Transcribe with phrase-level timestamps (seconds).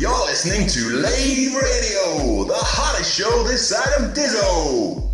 [0.00, 5.09] You're listening to Lave Radio, the hottest show this side of Diso.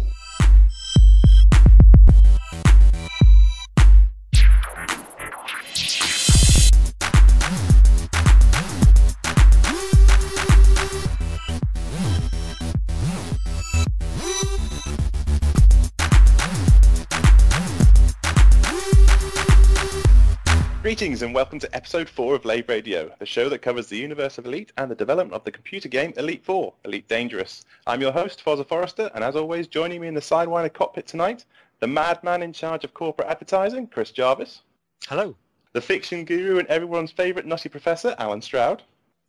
[20.97, 24.39] Greetings and welcome to episode 4 of Lave Radio, the show that covers the universe
[24.39, 27.67] of Elite and the development of the computer game Elite 4, Elite Dangerous.
[27.87, 31.45] I'm your host, Fozzer Forrester, and as always, joining me in the Sidewinder cockpit tonight,
[31.81, 34.63] the madman in charge of corporate advertising, Chris Jarvis.
[35.07, 35.37] Hello.
[35.75, 38.83] The fiction guru and everyone's favourite nutty professor, Allen Stroud.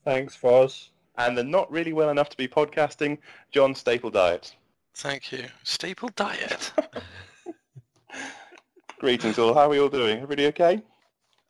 [0.06, 0.88] Thanks, Foz.
[1.18, 3.18] And the not really well enough to be podcasting,
[3.52, 4.56] John Staple Diet.
[4.96, 5.44] Thank you.
[5.66, 6.72] Staple diet.
[9.00, 10.16] Greetings all, how are we all doing?
[10.22, 10.82] Everybody okay?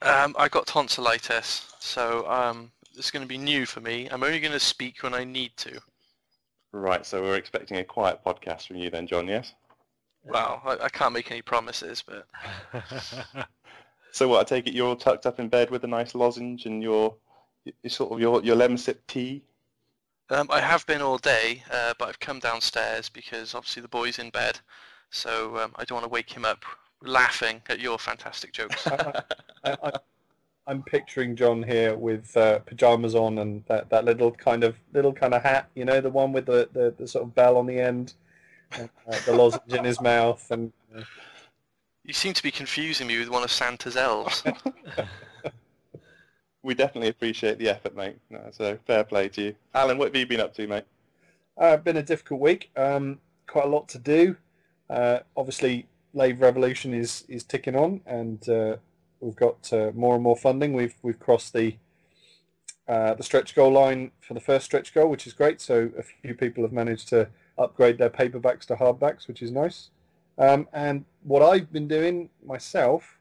[0.01, 4.07] Um, I got tonsillitis, so um, it's going to be new for me.
[4.11, 5.79] I'm only going to speak when I need to.
[6.71, 9.53] Right, so we're expecting a quiet podcast from you then, John, yes?
[10.23, 12.27] Well, I, I can't make any promises, but
[14.17, 16.65] So what, I take it you're all tucked up in bed with a nice lozenge
[16.65, 17.15] and your,
[17.65, 19.43] your sort of your, your lemon sip tea?
[20.31, 24.17] um, I have been all day, uh, but I've come downstairs because obviously the boy's
[24.17, 24.59] in bed,
[25.11, 26.65] so um, I don't want to wake him up
[27.01, 28.87] laughing at your fantastic jokes.
[28.87, 29.23] I,
[29.63, 29.91] I,
[30.67, 35.13] I'm picturing John here with uh, pajamas on and that, that little kind of little
[35.13, 37.65] kind of hat, you know, the one with the, the, the sort of bell on
[37.65, 38.13] the end,
[38.73, 38.87] uh,
[39.25, 41.01] the lozenge in his mouth, and uh,
[42.03, 44.43] you seem to be confusing me with one of Santa's elves.
[46.67, 48.17] We definitely appreciate the effort, mate.
[48.51, 49.55] So fair play to you.
[49.73, 50.83] Allen, what have you been up to, mate?
[51.57, 52.69] Uh, been a difficult week.
[52.75, 54.35] Um, quite a lot to do.
[54.89, 55.87] Uh, obviously,
[56.17, 58.77] Lave Revolution is is ticking on, and uh,
[59.19, 60.73] we've got uh, more and more funding.
[60.73, 61.77] We've we've crossed the
[62.87, 65.61] uh, the stretch goal line for the first stretch goal, which is great.
[65.61, 69.89] So a few people have managed to upgrade their paperbacks to hardbacks, which is nice.
[70.37, 73.17] Um, and what I've been doing myself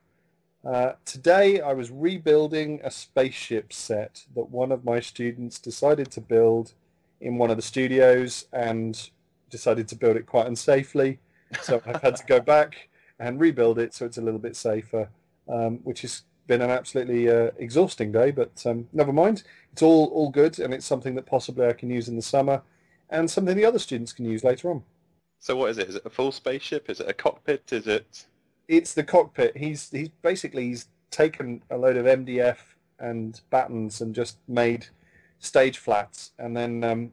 [0.65, 6.21] uh, today, I was rebuilding a spaceship set that one of my students decided to
[6.21, 6.75] build
[7.21, 9.11] in one of the studios and
[9.49, 11.19] decided to build it quite unsafely.
[11.63, 15.09] So I've had to go back and rebuild it so it's a little bit safer,
[15.49, 18.31] um, which has been an absolutely uh, exhausting day.
[18.31, 19.43] But um, never mind,
[19.73, 22.63] it's all all good, and it's something that possibly I can use in the summer,
[23.11, 24.83] and something the other students can use later on.
[25.39, 25.89] So what is it?
[25.89, 26.89] Is it a full spaceship?
[26.91, 27.73] Is it a cockpit?
[27.73, 28.27] Is it...
[28.69, 29.57] It's the cockpit.
[29.57, 32.59] He's he's basically he's taken a load of MDF
[32.99, 34.87] and battens and just made
[35.39, 37.13] stage flats, and then um,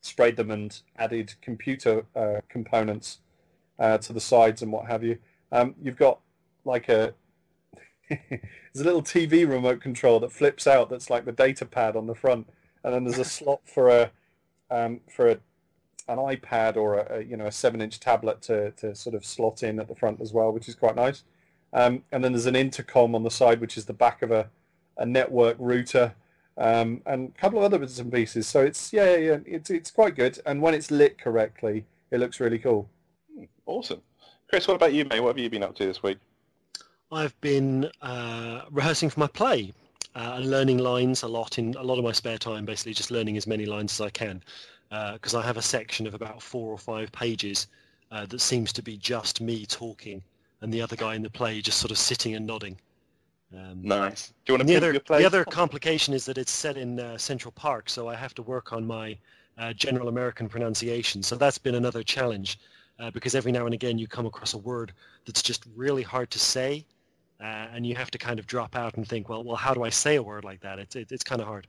[0.00, 3.18] sprayed them and added computer uh, components
[3.78, 5.18] uh, to the sides and what have you.
[5.52, 6.20] Um, you've got
[6.64, 7.14] like a
[8.08, 12.06] there's a little TV remote control that flips out that's like the data pad on
[12.06, 12.48] the front,
[12.82, 14.10] and then there's a slot for a
[14.70, 15.38] um, for a,
[16.08, 19.24] an iPad or a, a you know a seven inch tablet to, to sort of
[19.24, 21.24] slot in at the front as well, which is quite nice.
[21.72, 24.48] Um, and then there's an intercom on the side, which is the back of a,
[24.96, 26.14] a network router,
[26.56, 28.46] um, and a couple of other bits and pieces.
[28.46, 30.40] So it's yeah, yeah, it's it's quite good.
[30.46, 32.88] And when it's lit correctly, it looks really cool.
[33.66, 34.02] Awesome.
[34.48, 35.20] Chris, what about you, mate?
[35.20, 36.18] What have you been up to this week?
[37.10, 39.72] I've been uh, rehearsing for my play
[40.14, 43.10] uh, and learning lines a lot in a lot of my spare time, basically just
[43.10, 44.42] learning as many lines as I can.
[44.90, 47.66] Because I have a section of about four or five pages
[48.12, 50.22] uh, that seems to be just me talking
[50.60, 52.78] and the other guy in the play just sort of sitting and nodding.
[53.54, 54.32] Um, Nice.
[54.46, 55.18] Do you want to the other, your play?
[55.18, 58.42] the other complication is that it's set in uh, Central Park, so I have to
[58.42, 59.16] work on my
[59.58, 61.22] uh, general American pronunciation.
[61.22, 62.58] So that's been another challenge
[62.98, 64.92] uh, because every now and again you come across a word
[65.26, 66.84] that's just really hard to say,
[67.40, 69.82] uh, and you have to kind of drop out and think, well, well, how do
[69.82, 70.78] I say a word like that?
[70.78, 71.66] It's it, it's kind of hard.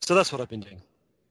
[0.00, 0.80] So that's what I've been doing.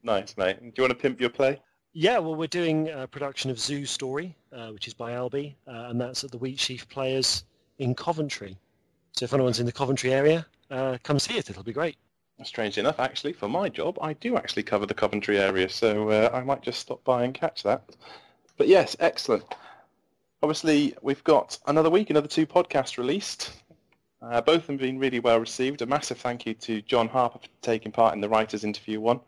[0.03, 0.59] Nice, mate.
[0.59, 1.59] Do you want to pimp your play?
[1.93, 5.87] Yeah, well, we're doing a production of Zoo Story, uh, which is by Albee, uh,
[5.89, 7.43] and that's at the Wheat Sheaf Players
[7.79, 8.55] in Coventry.
[9.13, 11.49] So if anyone's in the Coventry area, uh, come see it.
[11.49, 11.97] It'll be great.
[12.43, 16.29] Strangely enough, actually, for my job, I do actually cover the Coventry area, so uh,
[16.31, 17.83] I might just stop by and catch that.
[18.59, 19.45] But yes, excellent.
[20.43, 23.53] Obviously, we've got another week, another two podcasts released.
[24.21, 25.81] Uh, both have been really well received.
[25.81, 29.21] A massive thank you to John Harper for taking part in the writers' interview one,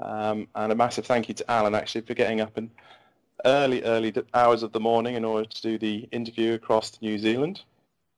[0.00, 2.70] um, and a massive thank you to Allen actually for getting up in
[3.46, 7.62] early, early hours of the morning in order to do the interview across New Zealand.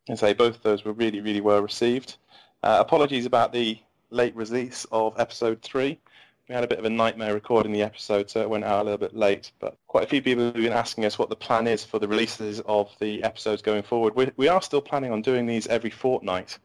[0.08, 2.16] And say both of those were really, really well received.
[2.64, 3.78] Uh, apologies about the
[4.10, 6.00] late release of episode three.
[6.48, 8.84] We had a bit of a nightmare recording the episode, so it went out a
[8.84, 9.50] little bit late.
[9.58, 12.06] But quite a few people have been asking us what the plan is for the
[12.06, 14.14] releases of the episodes going forward.
[14.14, 16.58] We, we are still planning on doing these every fortnight.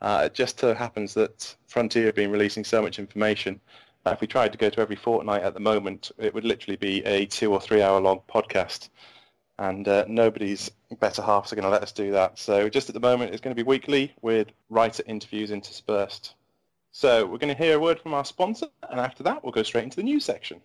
[0.00, 3.60] Uh, it just so happens that Frontier have been releasing so much information
[4.06, 6.76] Uh, if we tried to go to every fortnight at the moment, it would literally
[6.76, 8.88] be a two or three hour long podcast.
[9.58, 10.70] And uh, nobody's
[11.00, 12.38] better halves are going to let us do that.
[12.38, 16.34] So just at the moment, it's going to be weekly with writer interviews interspersed.
[16.90, 19.62] So we're going to hear a word from our sponsor, and after that, we'll go
[19.62, 20.60] straight into the news section.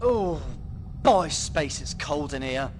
[0.00, 0.42] Oh,
[1.02, 2.70] boy, space is cold in here.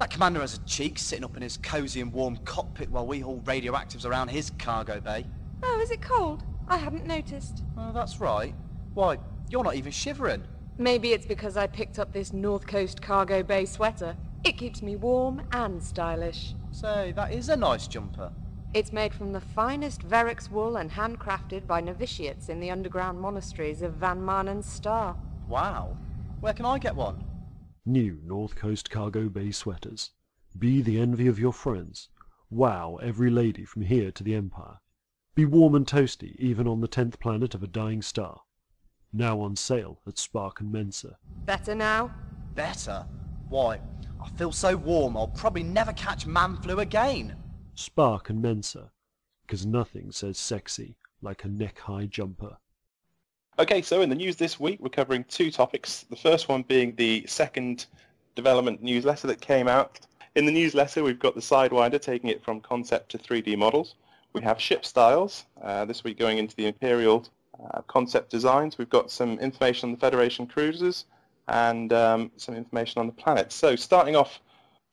[0.00, 3.20] That commander has a cheek sitting up in his cosy and warm cockpit while we
[3.20, 5.24] haul radioactives around his cargo bay.
[5.62, 6.42] Oh, is it cold?
[6.66, 7.62] I hadn't noticed.
[7.78, 8.54] Oh, that's right.
[8.94, 9.18] Why,
[9.48, 10.42] you're not even shivering.
[10.78, 14.16] Maybe it's because I picked up this North Coast cargo bay sweater.
[14.42, 16.54] It keeps me warm and stylish.
[16.72, 18.32] Say, that is a nice jumper.
[18.74, 23.82] It's made from the finest Verex wool and handcrafted by novitiates in the underground monasteries
[23.82, 25.14] of Van Maanen Star.
[25.46, 25.98] Wow.
[26.40, 27.22] Where can I get one?
[27.84, 30.12] New North Coast Cargo Bay sweaters.
[30.58, 32.08] Be the envy of your friends.
[32.48, 34.78] Wow every lady from here to the Empire.
[35.34, 38.40] Be warm and toasty even on the tenth planet of a dying star.
[39.12, 41.18] Now on sale at Spark and Mensa.
[41.44, 42.10] Better now?
[42.54, 43.04] Better?
[43.50, 43.80] Why,
[44.18, 47.36] I feel so warm I'll probably never catch man flu again.
[47.74, 48.90] Spark and Mensa.
[49.46, 52.56] Because nothing says sexy like a neck-high jumper.
[53.58, 56.06] Okay, so in the news this week, we're covering two topics.
[56.08, 57.86] The first one being the second
[58.34, 60.00] development newsletter that came out.
[60.34, 63.96] In the newsletter, we've got the Sidewinder taking it from concept to 3D models.
[64.32, 67.28] We have ship styles, uh, this week going into the Imperial
[67.62, 68.78] uh, concept designs.
[68.78, 71.04] We've got some information on the Federation cruisers
[71.48, 73.54] and um, some information on the planets.
[73.54, 74.40] So starting off,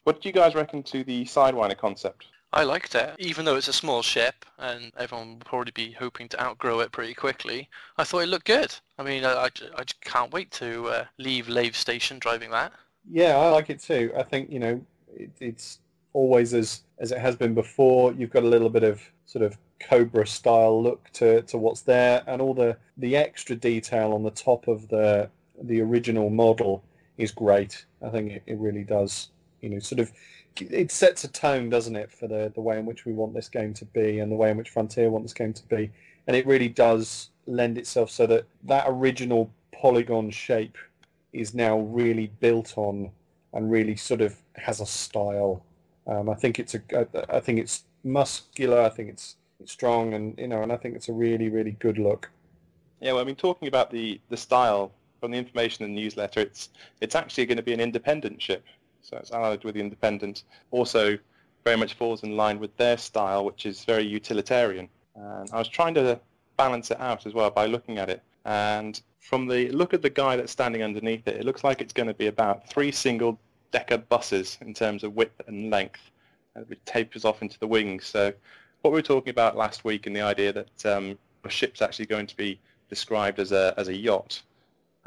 [0.03, 2.25] what do you guys reckon to the Sidewinder concept?
[2.51, 6.27] I liked it, even though it's a small ship and everyone will probably be hoping
[6.29, 7.69] to outgrow it pretty quickly.
[7.97, 8.73] I thought it looked good.
[8.97, 12.73] I mean, I, I, I just can't wait to uh, leave Lave Station driving that.
[13.09, 14.11] Yeah, I like it too.
[14.17, 14.81] I think you know
[15.15, 15.79] it, it's
[16.13, 18.13] always as as it has been before.
[18.13, 22.23] You've got a little bit of sort of Cobra style look to, to what's there,
[22.27, 25.29] and all the the extra detail on the top of the
[25.61, 26.83] the original model
[27.17, 27.85] is great.
[28.01, 29.29] I think it, it really does.
[29.61, 30.11] You know, sort of
[30.61, 33.49] it sets a tone, doesn't it, for the the way in which we want this
[33.49, 35.91] game to be and the way in which Frontier want this game to be,
[36.27, 40.77] and it really does lend itself so that that original polygon shape
[41.33, 43.09] is now really built on
[43.53, 45.63] and really sort of has a style.
[46.07, 48.81] Um, I think it's a I, I think it's muscular.
[48.81, 51.77] I think it's it's strong, and you know, and I think it's a really really
[51.79, 52.29] good look.
[53.01, 54.91] Yeah, well, I mean, talking about the, the style
[55.21, 56.69] from the information in the newsletter, it's
[57.01, 58.63] it's actually going to be an independent ship.
[59.01, 60.43] So it's allied with the independent.
[60.71, 61.17] Also,
[61.63, 64.89] very much falls in line with their style, which is very utilitarian.
[65.15, 66.19] And I was trying to
[66.57, 68.21] balance it out as well by looking at it.
[68.45, 71.93] And from the look at the guy that's standing underneath it, it looks like it's
[71.93, 73.39] going to be about three single
[73.71, 76.11] decker buses in terms of width and length.
[76.55, 78.05] It tapers off into the wings.
[78.05, 78.33] So
[78.81, 82.07] what we were talking about last week and the idea that um, a ship's actually
[82.07, 82.59] going to be
[82.89, 84.41] described as a, as a yacht.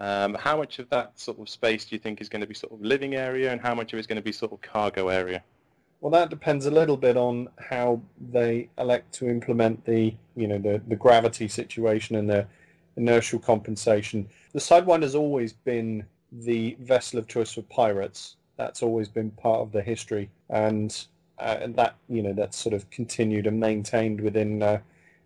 [0.03, 2.55] Um, how much of that sort of space do you think is going to be
[2.55, 4.61] sort of living area and how much of it is going to be sort of
[4.61, 5.45] cargo area?
[6.01, 8.03] Well, that depends a little bit on how
[8.33, 12.45] they elect to implement the, you know, the, the gravity situation and the
[12.97, 14.29] inertial compensation.
[14.53, 18.35] The Sidewinder's always been the vessel of choice for pirates.
[18.57, 21.07] That's always been part of the history, and
[21.39, 24.81] uh, and that you know that's sort of continued and maintained within uh,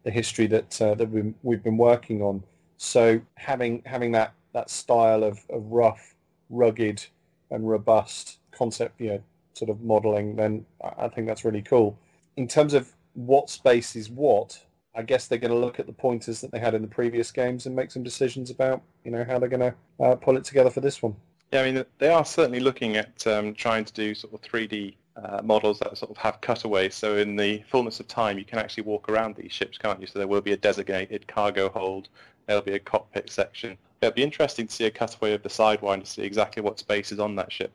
[0.04, 2.42] the history that uh, that we, we've been working on.
[2.76, 6.14] So having having that that style of, of rough,
[6.48, 7.04] rugged,
[7.50, 9.22] and robust concept, you know,
[9.52, 10.64] sort of modeling, then
[10.98, 11.98] I think that's really cool.
[12.38, 14.58] In terms of what space is what,
[14.94, 17.30] I guess they're going to look at the pointers that they had in the previous
[17.30, 20.44] games and make some decisions about, you know, how they're going to uh, pull it
[20.44, 21.14] together for this one.
[21.52, 24.94] Yeah, I mean, they are certainly looking at um, trying to do sort of 3D
[25.22, 26.94] uh, models that sort of have cutaways.
[26.94, 30.06] So in the fullness of time, you can actually walk around these ships, can't you?
[30.06, 32.08] So there will be a designated cargo hold.
[32.46, 33.76] There'll be a cockpit section.
[34.02, 37.12] It'll be interesting to see a cutaway of the Sidewinder to see exactly what space
[37.12, 37.72] is on that ship.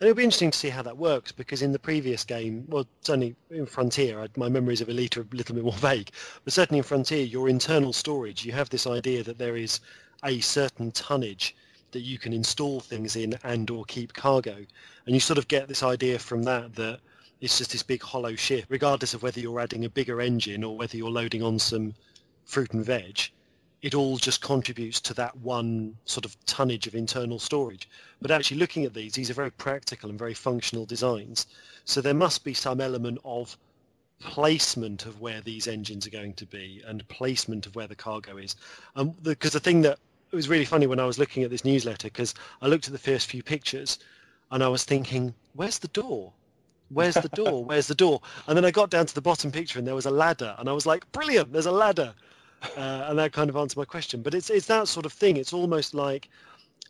[0.00, 2.88] And it'll be interesting to see how that works because in the previous game, well,
[3.02, 6.10] certainly in Frontier, I, my memories of Elite are a little bit more vague,
[6.42, 9.78] but certainly in Frontier, your internal storage, you have this idea that there is
[10.24, 11.54] a certain tonnage
[11.92, 14.56] that you can install things in and or keep cargo.
[15.06, 16.98] And you sort of get this idea from that that
[17.40, 20.76] it's just this big hollow ship, regardless of whether you're adding a bigger engine or
[20.76, 21.94] whether you're loading on some
[22.44, 23.30] fruit and veg
[23.82, 27.88] it all just contributes to that one sort of tonnage of internal storage.
[28.20, 31.46] But actually looking at these, these are very practical and very functional designs.
[31.84, 33.56] So there must be some element of
[34.20, 38.36] placement of where these engines are going to be and placement of where the cargo
[38.36, 38.56] is.
[38.96, 39.98] Um, because the, the thing that
[40.32, 42.92] it was really funny when I was looking at this newsletter because I looked at
[42.92, 43.98] the first few pictures
[44.50, 46.32] and I was thinking, where's the door?
[46.90, 47.64] Where's the door?
[47.66, 48.22] Where's the door?
[48.46, 50.68] And then I got down to the bottom picture and there was a ladder and
[50.68, 52.14] I was like, brilliant, there's a ladder.
[52.76, 54.22] Uh, and that kind of answered my question.
[54.22, 55.36] But it's it's that sort of thing.
[55.36, 56.28] It's almost like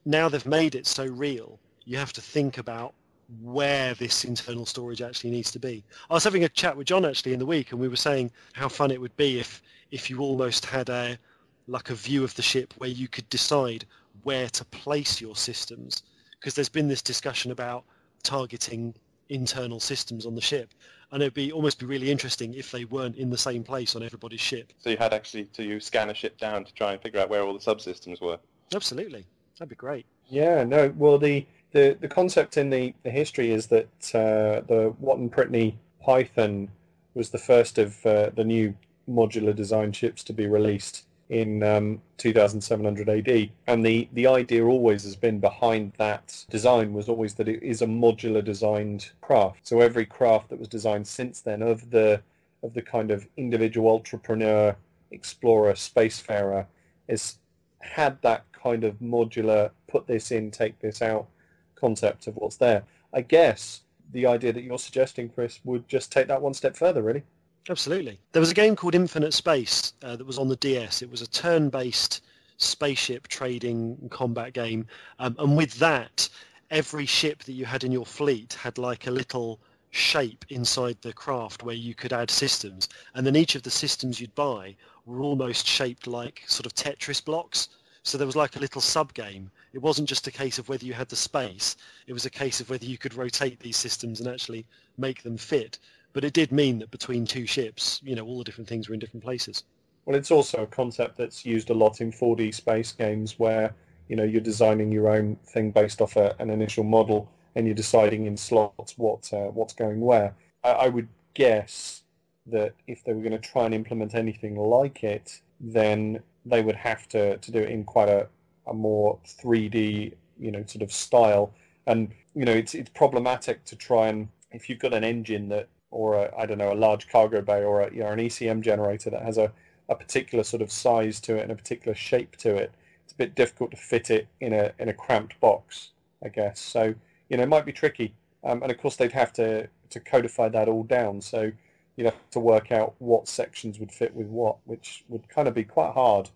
[0.05, 2.95] now they've made it so real, you have to think about
[3.43, 5.85] where this internal storage actually needs to be.
[6.09, 8.31] I was having a chat with John actually in the week, and we were saying
[8.55, 11.19] how fun it would be if if you almost had a
[11.67, 13.85] like a view of the ship where you could decide
[14.23, 17.85] where to place your systems because there's been this discussion about
[18.23, 18.95] targeting
[19.29, 20.73] internal systems on the ship
[21.13, 24.03] and it'd be almost be really interesting if they weren't in the same place on
[24.03, 27.21] everybody's ship So you had actually to scan a ship down to try and figure
[27.21, 28.39] out where all the subsystems were.
[28.75, 29.25] absolutely
[29.59, 30.93] that'd be great Yeah, no.
[30.97, 35.75] Well, the the, the concept in the, the history is that uh, the Watton Pritney
[36.03, 36.71] Python
[37.15, 38.75] was the first of uh, the new
[39.09, 43.51] modular design ships to be released in um, 2700 AD.
[43.67, 47.83] And the, the idea always has been behind that design was always that it is
[47.83, 49.67] a modular designed craft.
[49.67, 52.23] So every craft that was designed since then of the
[52.65, 54.75] of the kind of individual entrepreneur,
[55.13, 56.67] explorer, spacefarer
[57.09, 57.39] has
[57.79, 61.29] had that kind of modular put this in, take this out
[61.77, 62.83] concept of what's there.
[63.15, 63.83] I guess
[64.13, 67.23] the idea that you're suggesting, Chris, would just take that one step further, really.
[67.71, 68.19] Absolutely.
[68.33, 71.03] There was a game called Infinite Space uh, that was on the DS.
[71.03, 72.23] It was a turn-based
[72.57, 74.87] spaceship trading combat game,
[75.19, 76.29] um, and with that,
[76.71, 79.61] every ship that you had in your fleet had like a little
[79.91, 84.19] shape inside the craft where you could add systems, and then each of the systems
[84.19, 87.69] you'd buy were almost shaped like sort of Tetris blocks.
[88.03, 89.51] So there was like a little sub-game.
[89.75, 91.77] It wasn't just a case of whether you had the space.
[92.07, 94.65] It was a case of whether you could rotate these systems and actually
[94.97, 95.79] make them fit.
[96.19, 98.95] But it did mean that between two ships, you know, all the different things were
[98.95, 99.63] in different places.
[100.05, 103.73] Well, it's also a concept that's used a lot in 4D space games where,
[104.09, 107.77] you know, you're designing your own thing based off a, an initial model and you're
[107.77, 110.35] deciding in slots what uh, what's going where.
[110.65, 112.03] I, I would guess
[112.47, 116.75] that if they were going to try and implement anything like it, then they would
[116.75, 118.27] have to, to do it in quite a,
[118.67, 121.55] a more 3D, you know, sort of style.
[121.87, 125.69] And, you know, it's it's problematic to try and, if you've got an engine that,
[125.91, 128.61] or a, I don't know, a large cargo bay or a, you know, an ECM
[128.61, 129.53] generator that has a,
[129.89, 132.73] a particular sort of size to it and a particular shape to it,
[133.05, 135.91] it's a bit difficult to fit it in a in a cramped box,
[136.23, 136.61] I guess.
[136.61, 136.95] So,
[137.31, 138.15] you know, it might be tricky.
[138.45, 141.21] Um, and of course, they'd have to, to codify that all down.
[141.21, 141.51] So
[141.97, 145.55] you'd have to work out what sections would fit with what, which would kind of
[145.55, 146.31] be quite hard.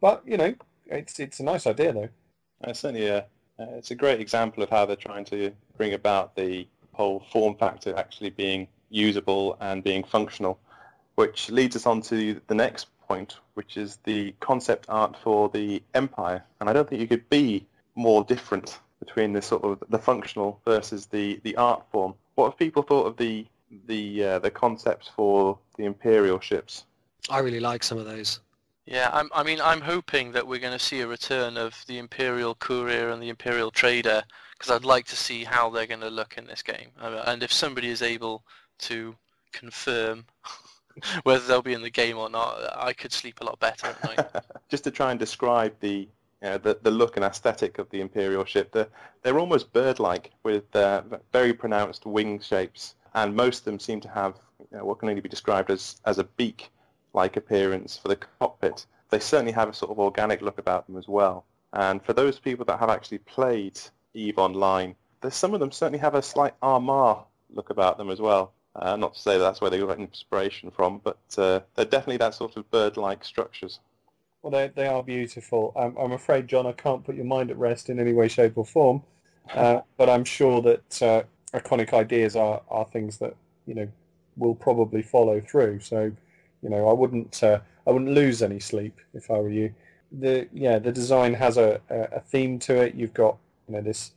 [0.00, 0.54] But you know,
[0.86, 2.08] it's it's a nice idea though.
[2.62, 3.22] Uh, certainly, uh,
[3.58, 7.54] uh, it's a great example of how they're trying to bring about the whole form
[7.56, 10.58] factor actually being usable and being functional,
[11.16, 15.82] which leads us on to the next point, which is the concept art for the
[15.94, 16.42] Empire.
[16.60, 20.60] And I don't think you could be more different between the sort of the functional
[20.64, 22.14] versus the, the art form.
[22.36, 23.46] What have people thought of the
[23.88, 26.84] the uh, the concepts for the Imperial ships?
[27.28, 28.40] I really like some of those.
[28.86, 31.98] Yeah, I'm, I mean, I'm hoping that we're going to see a return of the
[31.98, 34.22] Imperial Courier and the Imperial Trader
[34.52, 36.88] because I'd like to see how they're going to look in this game.
[37.00, 38.44] Uh, And if somebody is able
[38.78, 39.14] to
[39.52, 40.24] confirm
[41.22, 44.04] whether they'll be in the game or not, I could sleep a lot better at
[44.04, 44.44] night.
[44.68, 46.08] Just to try and describe the
[46.40, 48.88] the, the look and aesthetic of the Imperial ship, they're,
[49.22, 51.02] they're almost bird-like with uh,
[51.32, 54.34] very pronounced wing shapes, and most of them seem to have
[54.70, 58.84] you know, what can only be described as, as a beak-like appearance for the cockpit.
[59.10, 61.46] They certainly have a sort of organic look about them as well.
[61.72, 63.80] And for those people that have actually played
[64.14, 64.94] EVE Online,
[65.30, 68.52] some of them certainly have a slight Amarr look about them as well.
[68.76, 72.16] Uh, not to say that that's where they got inspiration from, but uh, they're definitely
[72.16, 73.78] that sort of bird-like structures.
[74.42, 75.72] Well, they, they are beautiful.
[75.76, 78.56] I'm, I'm afraid, John, I can't put your mind at rest in any way, shape,
[78.56, 79.02] or form.
[79.54, 83.86] Uh, but I'm sure that uh, iconic ideas are, are things that you know
[84.38, 85.80] will probably follow through.
[85.80, 86.10] So,
[86.62, 89.74] you know, I wouldn't uh, I wouldn't lose any sleep if I were you.
[90.12, 92.94] The yeah, the design has a, a, a theme to it.
[92.94, 93.36] You've got
[93.68, 94.12] you know this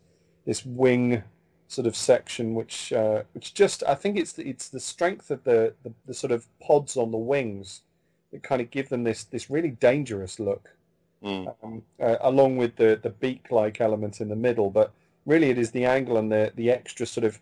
[0.46, 1.24] this wing
[1.68, 5.44] sort of section, which uh, which just I think it's the, it's the strength of
[5.44, 7.82] the, the, the sort of pods on the wings
[8.32, 10.70] that kind of give them this this really dangerous look,
[11.24, 11.52] Mm.
[11.64, 14.70] um, uh, along with the the beak-like element in the middle.
[14.70, 14.92] But
[15.26, 17.40] really, it is the angle and the the extra sort of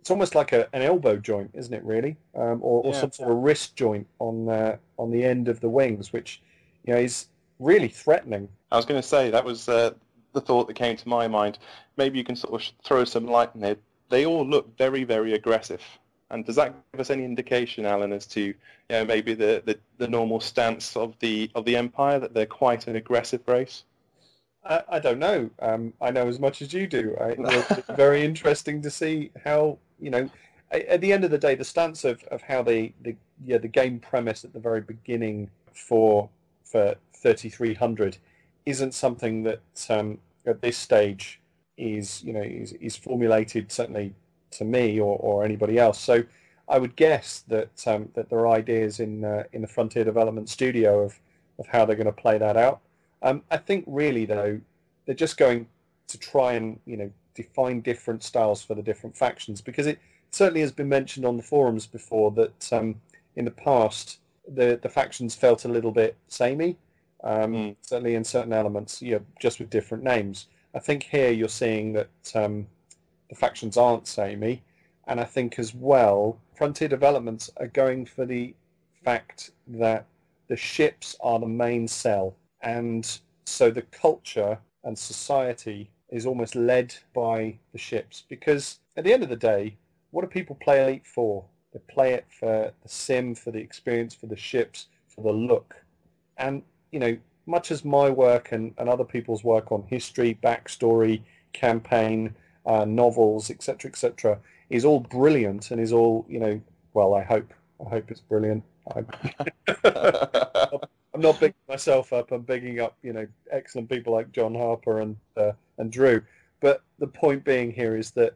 [0.00, 1.84] it's almost like a, an elbow joint, isn't it?
[1.84, 3.00] Really, um, or, or Yeah.
[3.00, 6.42] some sort of wrist joint on uh, on the end of the wings, which
[6.84, 7.26] you know is
[7.60, 8.48] really threatening.
[8.72, 9.92] I was going to say that was uh,
[10.32, 11.58] the thought that came to my mind.
[11.96, 13.80] Maybe you can sort of throw some light on it.
[14.08, 15.82] They all look very, very aggressive.
[16.30, 18.54] And does that give us any indication, Allen, as to you
[18.90, 22.86] know, maybe the, the, the normal stance of the of the Empire that they're quite
[22.86, 23.84] an aggressive race?
[24.64, 25.50] I, I don't know.
[25.60, 27.14] Um, I know as much as you do.
[27.20, 30.30] I, it's very interesting to see how you know.
[30.70, 33.68] At the end of the day, the stance of, of how they the yeah the
[33.68, 36.30] game premise at the very beginning for
[36.64, 38.16] for 3300
[38.64, 41.41] isn't something that um, at this stage
[41.76, 44.14] is you know is, is formulated certainly
[44.50, 45.98] to me or, or anybody else.
[45.98, 46.22] So
[46.68, 50.48] I would guess that um, that there are ideas in uh, in the Frontier Development
[50.48, 51.18] Studio of
[51.58, 52.80] of how they're going to play that out.
[53.22, 54.60] Um, I think really though
[55.06, 55.66] they're just going
[56.08, 59.98] to try and you know define different styles for the different factions because it
[60.30, 62.96] certainly has been mentioned on the forums before that um,
[63.36, 66.76] in the past the the factions felt a little bit samey,
[67.24, 67.76] um, Mm.
[67.82, 70.46] certainly in certain elements, you know, just with different names.
[70.74, 72.66] I think here you're seeing that um,
[73.28, 74.62] the factions aren't samey,
[75.06, 78.54] and I think as well Frontier Developments are going for the
[79.04, 80.06] fact that
[80.48, 86.94] the ships are the main sell, and so the culture and society is almost led
[87.14, 89.76] by the ships because at the end of the day,
[90.10, 91.44] what do people play Elite for?
[91.72, 95.74] They play it for the sim, for the experience, for the ships, for the look.
[96.36, 101.22] And, you know, much as my work and, and other people's work on history, backstory,
[101.52, 102.34] campaign,
[102.66, 104.38] uh, novels, etc., etc.,
[104.70, 106.60] is all brilliant and is all, you know,
[106.94, 107.52] well, I hope,
[107.84, 108.62] I hope it's brilliant.
[108.94, 109.04] I,
[111.14, 112.32] I'm not bigging myself up.
[112.32, 116.22] I'm bigging up, you know, excellent people like John Harper and uh, and Drew.
[116.60, 118.34] But the point being here is that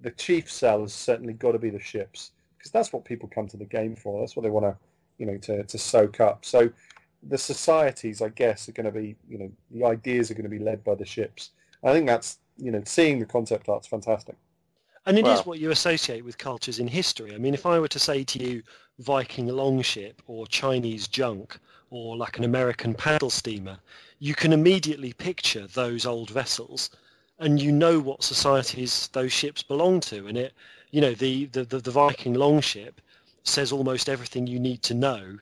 [0.00, 3.48] the chief sell has certainly got to be the ships because that's what people come
[3.48, 4.20] to the game for.
[4.20, 4.76] That's what they want to,
[5.18, 6.44] you know, to, to soak up.
[6.44, 6.70] So
[7.28, 10.58] the societies, I guess, are going to be, you know, the ideas are going to
[10.58, 11.50] be led by the ships.
[11.84, 14.36] I think that's, you know, seeing the concept art's fantastic.
[15.06, 17.34] And it is Well- what you associate with cultures in history.
[17.34, 18.62] I mean, if I were to say to you
[18.98, 21.58] Viking longship or Chinese junk
[21.90, 23.78] or like an American paddle steamer,
[24.18, 26.90] you can immediately picture those old vessels
[27.38, 30.26] and you know what societies those ships belong to.
[30.26, 30.52] And it,
[30.90, 33.00] you know, the, the, the, the Viking longship
[33.44, 35.38] says almost everything you need to know,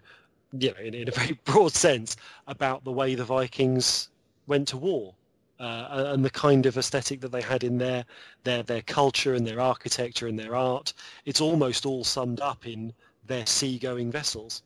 [0.61, 4.09] you know, in, in a very broad sense, about the way the Vikings
[4.47, 5.15] went to war.
[5.59, 8.05] Uh, and the kind of aesthetic that they had in their,
[8.45, 10.93] their their culture and their architecture and their art,
[11.25, 12.93] it's almost all summed up in
[13.27, 14.63] their seagoing vessels.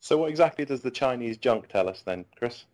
[0.00, 2.66] so what exactly does the Chinese junk tell us then, Chris?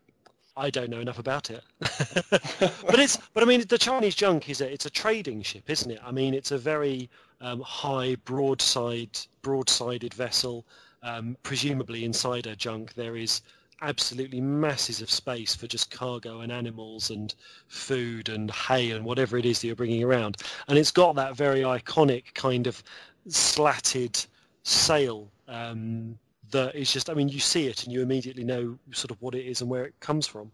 [0.57, 4.61] I don't know enough about it, but it's but I mean the Chinese junk is
[4.61, 6.01] a it's a trading ship, isn't it?
[6.05, 7.09] I mean it's a very
[7.41, 10.67] um, high broadside broadsided vessel.
[11.03, 13.43] Um, presumably inside a junk there is
[13.83, 17.35] absolutely masses of space for just cargo and animals and
[17.69, 20.37] food and hay and whatever it is that you're bringing around.
[20.69, 22.83] And it's got that very iconic kind of
[23.29, 24.27] slatted
[24.63, 26.19] sail um,
[26.51, 29.35] that is just, I mean, you see it and you immediately know sort of what
[29.35, 30.53] it is and where it comes from.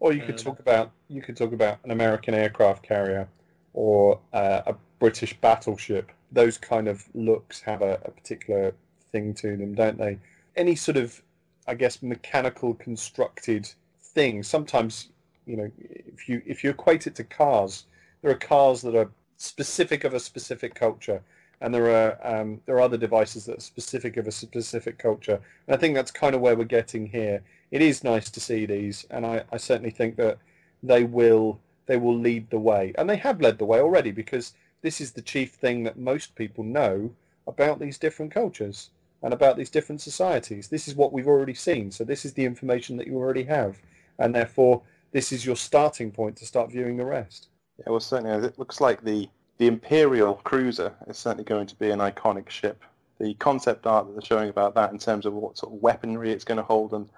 [0.00, 3.28] Or you could Um, talk about you could talk about an American aircraft carrier
[3.72, 6.12] or uh, a British battleship.
[6.30, 8.74] Those kind of looks have a, a particular
[9.12, 10.18] thing to them, don't they?
[10.56, 11.22] Any sort of,
[11.68, 13.70] I guess, mechanical constructed
[14.00, 14.42] thing.
[14.42, 15.08] Sometimes,
[15.46, 17.84] you know, if you if you equate it to cars,
[18.22, 21.22] there are cars that are specific of a specific culture,
[21.60, 25.40] and there are um, there are other devices that are specific of a specific culture.
[25.66, 27.42] And I think that's kind of where we're getting here.
[27.70, 30.38] It is nice to see these, and I, I certainly think that
[30.82, 34.54] they will they will lead the way, and they have led the way already because
[34.82, 37.10] this is the chief thing that most people know
[37.46, 38.90] about these different cultures
[39.22, 40.68] and about these different societies.
[40.68, 43.78] This is what we've already seen, so this is the information that you already have,
[44.18, 44.82] and therefore
[45.12, 47.48] this is your starting point to start viewing the rest.
[47.78, 51.90] Yeah, well, certainly it looks like the the Imperial cruiser is certainly going to be
[51.90, 52.82] an iconic ship.
[53.20, 56.32] The concept art that they're showing about that in terms of what sort of weaponry
[56.32, 57.08] it's going to hold and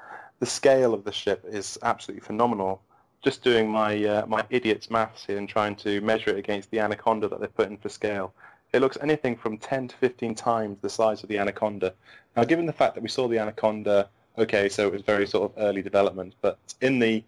[0.41, 2.83] the scale of the ship is absolutely phenomenal.
[3.23, 6.81] Just doing my uh, my idiot's maths here and trying to measure it against the
[6.81, 8.35] Anaconda that they've put in for scale,
[8.75, 11.95] it looks anything from 10 to 15 times the size of the Anaconda.
[12.37, 15.53] Now, given the fact that we saw the Anaconda, okay, so it was very sort
[15.53, 17.23] of early development, but in the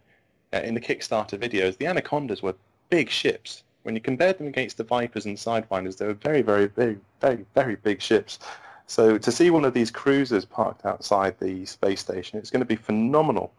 [0.52, 2.54] uh, in the Kickstarter videos, the Anacondas were
[2.90, 3.62] big ships.
[3.84, 7.44] When you compared them against the Vipers and Sidewinders, they were very, very big, very,
[7.54, 8.40] very big ships.
[8.86, 12.66] So to see one of these cruisers parked outside the space station, it's going to
[12.66, 13.52] be phenomenal.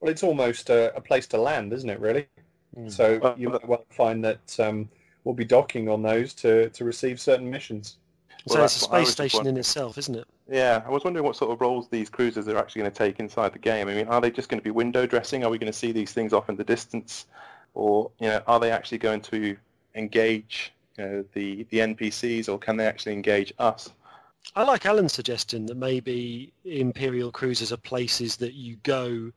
[0.00, 2.00] Well, it's almost a, a place to land, isn't it?
[2.00, 2.26] Really.
[2.88, 4.88] So Well, you might well find that um,
[5.26, 7.96] we'll be docking on those to, to receive certain missions.
[8.46, 10.24] Well, so it's a that's what I was space just station in itself, isn't it?
[10.48, 13.18] Yeah, I was wondering what sort of roles these cruisers are actually going to take
[13.18, 13.88] inside the game.
[13.88, 15.44] I mean, are they just going to be window dressing?
[15.44, 17.26] Are we going to see these things off in the distance,
[17.74, 19.56] or you know, are they actually going to
[19.96, 23.90] engage you know, the the NPCs, or can they actually engage us?
[24.54, 29.32] I like Allen's suggestion that maybe Imperial cruisers are places that you go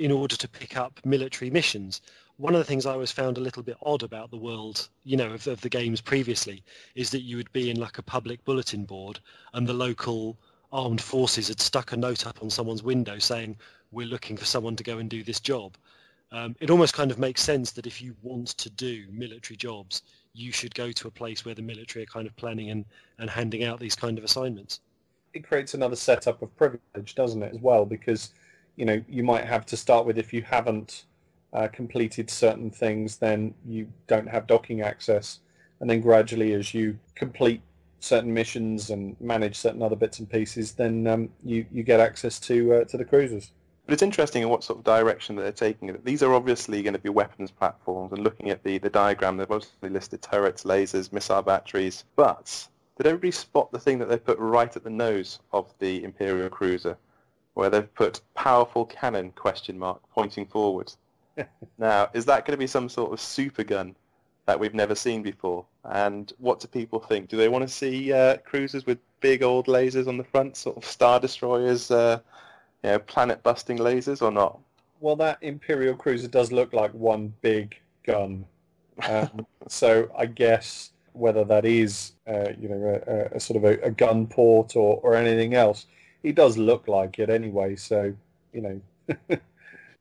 [0.00, 2.00] in order to pick up military missions.
[2.38, 5.16] One of the things I always found a little bit odd about the world, you
[5.16, 6.62] know, of, of the games previously,
[6.94, 9.18] is that you would be in like a public bulletin board
[9.54, 10.38] and the local
[10.72, 13.56] armed forces had stuck a note up on someone's window saying,
[13.90, 15.76] we're looking for someone to go and do this job.
[16.30, 20.02] Um, it almost kind of makes sense that if you want to do military jobs,
[20.32, 22.84] you should go to a place where the military are kind of planning and,
[23.18, 24.78] and handing out these kind of assignments.
[25.34, 27.84] It creates another setup of privilege, doesn't it, as well?
[27.84, 28.32] Because
[28.76, 31.04] you know you might have to start with if you haven't
[31.52, 35.40] uh, completed certain things, then you don't have docking access,
[35.80, 37.62] and then gradually as you complete
[38.00, 42.38] certain missions and manage certain other bits and pieces, then um, you you get access
[42.40, 43.52] to uh, to the cruisers.
[43.86, 46.04] But it's interesting in what sort of direction that they're taking it.
[46.04, 49.48] These are obviously going to be weapons platforms, and looking at the, the diagram, they've
[49.48, 52.04] mostly listed turrets, lasers, missile batteries.
[52.14, 56.04] But did everybody spot the thing that they put right at the nose of the
[56.04, 56.98] Imperial cruiser,
[57.54, 60.92] where they've put powerful cannon question mark pointing forward?
[61.78, 63.94] Now, is that going to be some sort of super gun
[64.46, 65.64] that we've never seen before?
[65.84, 67.28] And what do people think?
[67.28, 70.76] Do they want to see uh, cruisers with big old lasers on the front, sort
[70.76, 71.90] of star destroyers?
[71.90, 72.20] Uh,
[72.82, 74.58] you know, planet-busting lasers or not?
[75.00, 78.44] Well, that Imperial cruiser does look like one big gun.
[79.08, 83.86] Um, so I guess whether that is, uh, you know, a, a sort of a,
[83.86, 85.86] a, gun port or, or anything else,
[86.22, 87.76] it does look like it anyway.
[87.76, 88.14] So,
[88.52, 89.38] you know.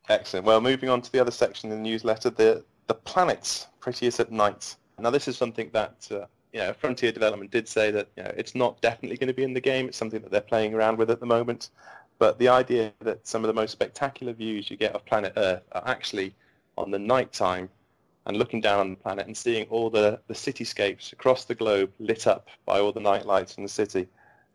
[0.10, 0.46] Excellent.
[0.46, 4.32] Well, moving on to the other section in the newsletter, the the planets prettiest at
[4.32, 4.76] night.
[4.98, 8.34] Now, this is something that uh, you know, Frontier Development did say that you know,
[8.38, 9.88] it's not definitely going to be in the game.
[9.88, 11.70] It's something that they're playing around with at the moment.
[12.20, 15.64] But the idea that some of the most spectacular views you get of planet Earth
[15.74, 16.34] are actually
[16.78, 17.70] on the night time
[18.26, 21.92] and looking down on the planet and seeing all the, the cityscapes across the globe
[22.00, 24.08] lit up by all the night lights in the city.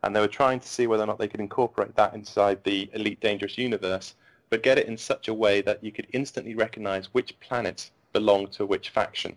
[0.03, 2.89] And they were trying to see whether or not they could incorporate that inside the
[2.93, 4.15] Elite Dangerous universe,
[4.53, 8.51] but get it in such a way that you could instantly recognize which planet belonged
[8.51, 9.35] to which faction.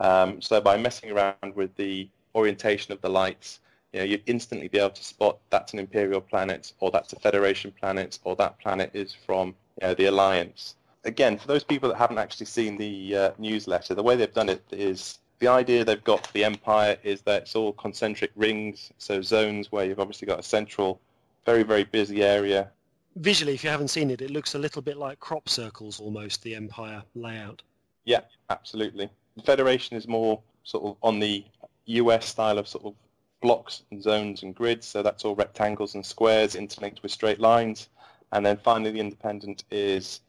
[0.00, 3.60] Um, so by messing around with the orientation of the lights,
[3.94, 7.18] you know, you'd instantly be able to spot that's an Imperial planet, or that's a
[7.18, 10.74] Federation planet, or that planet is from you know, the Alliance.
[11.04, 14.50] Again, for those people that haven't actually seen the uh, newsletter, the way they've done
[14.50, 18.92] it is the idea they've got for the Empire is that it's all concentric rings,
[18.98, 21.00] so zones where you've obviously got a central,
[21.46, 22.70] very, very busy area.
[23.16, 26.42] Visually, if you haven't seen it, it looks a little bit like crop circles almost,
[26.42, 27.62] the Empire layout.
[28.04, 28.20] Yeah,
[28.50, 29.10] absolutely.
[29.36, 31.44] The Federation is more sort of on the
[31.86, 32.94] US style of sort of
[33.40, 37.88] blocks and zones and grids, so that's all rectangles and squares interlinked with straight lines.
[38.32, 40.20] And then finally the independent is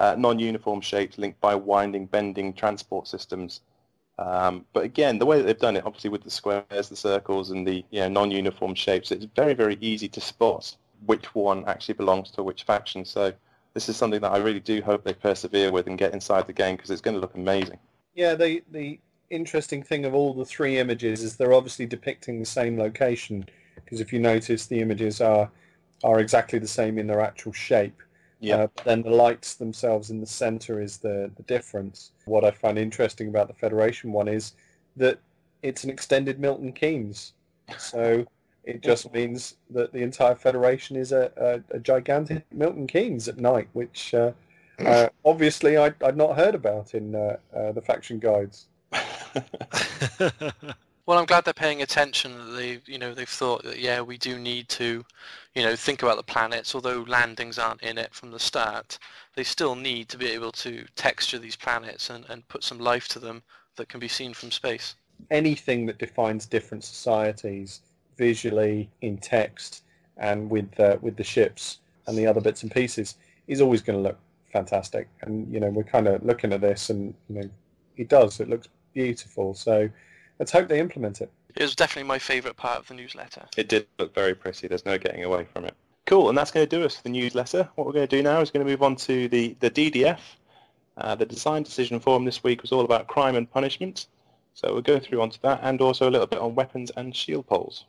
[0.00, 3.62] uh, non-uniform shapes linked by winding, bending transport systems.
[4.18, 7.50] Um, but again, the way that they've done it, obviously with the squares, the circles,
[7.50, 11.94] and the you know, non-uniform shapes, it's very, very easy to spot which one actually
[11.94, 13.04] belongs to which faction.
[13.04, 13.32] So
[13.74, 16.52] this is something that I really do hope they persevere with and get inside the
[16.52, 17.78] game because it's going to look amazing.
[18.14, 22.46] Yeah, the the interesting thing of all the three images is they're obviously depicting the
[22.46, 25.50] same location because if you notice the images are
[26.04, 28.02] are exactly the same in their actual shape.
[28.40, 28.56] Yeah.
[28.56, 32.12] Uh, then the lights themselves in the center is the, the difference.
[32.26, 34.52] What I find interesting about the Federation one is
[34.96, 35.18] that
[35.62, 37.32] it's an extended Milton Keynes.
[37.78, 38.26] So
[38.66, 43.38] it just means that the entire Federation is a, a, a gigantic Milton Keynes at
[43.38, 44.32] night, which uh,
[44.80, 48.66] uh, obviously I'd, I'd not heard about in uh, uh, the faction guides.
[51.06, 52.56] well, I'm glad they're paying attention.
[52.56, 55.04] They, you know, they've thought that yeah, we do need to,
[55.54, 56.74] you know, think about the planets.
[56.74, 58.98] Although landings aren't in it from the start,
[59.36, 63.06] they still need to be able to texture these planets and, and put some life
[63.08, 63.44] to them
[63.76, 64.96] that can be seen from space.
[65.30, 67.80] Anything that defines different societies
[68.16, 69.82] visually in text
[70.16, 73.98] and with uh, with the ships and the other bits and pieces is always going
[73.98, 74.18] to look
[74.52, 75.08] fantastic.
[75.22, 77.50] And you know, we're kind of looking at this, and you know,
[77.96, 78.40] it does.
[78.40, 79.54] It looks beautiful.
[79.54, 79.88] So
[80.38, 81.30] let's hope they implement it.
[81.54, 83.46] It was definitely my favourite part of the newsletter.
[83.56, 84.68] It did look very pretty.
[84.68, 85.74] There's no getting away from it.
[86.04, 87.68] Cool, and that's going to do us for the newsletter.
[87.74, 90.20] What we're going to do now is going to move on to the, the DDF.
[90.98, 94.06] Uh, the design decision forum this week was all about crime and punishment.
[94.54, 97.46] So we'll go through onto that and also a little bit on weapons and shield
[97.46, 97.84] poles.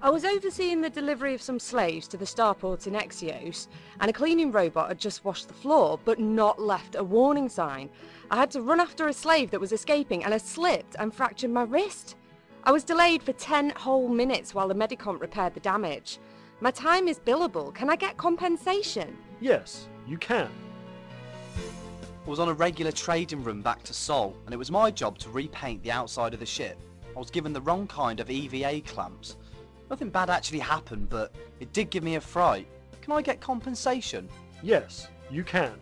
[0.00, 3.66] I was overseeing the delivery of some slaves to the starports in Exios,
[3.98, 7.90] and a cleaning robot had just washed the floor, but not left a warning sign.
[8.30, 11.50] I had to run after a slave that was escaping, and I slipped and fractured
[11.50, 12.14] my wrist.
[12.62, 16.18] I was delayed for 10 whole minutes while the Medicomp repaired the damage.
[16.60, 17.74] My time is billable.
[17.74, 19.16] Can I get compensation?
[19.40, 20.48] Yes, you can.
[22.24, 25.18] I was on a regular trading run back to Sol, and it was my job
[25.18, 26.78] to repaint the outside of the ship.
[27.16, 29.36] I was given the wrong kind of EVA clamps,
[29.90, 32.68] Nothing bad actually happened, but it did give me a fright.
[33.00, 34.28] Can I get compensation?
[34.62, 35.72] Yes, you can.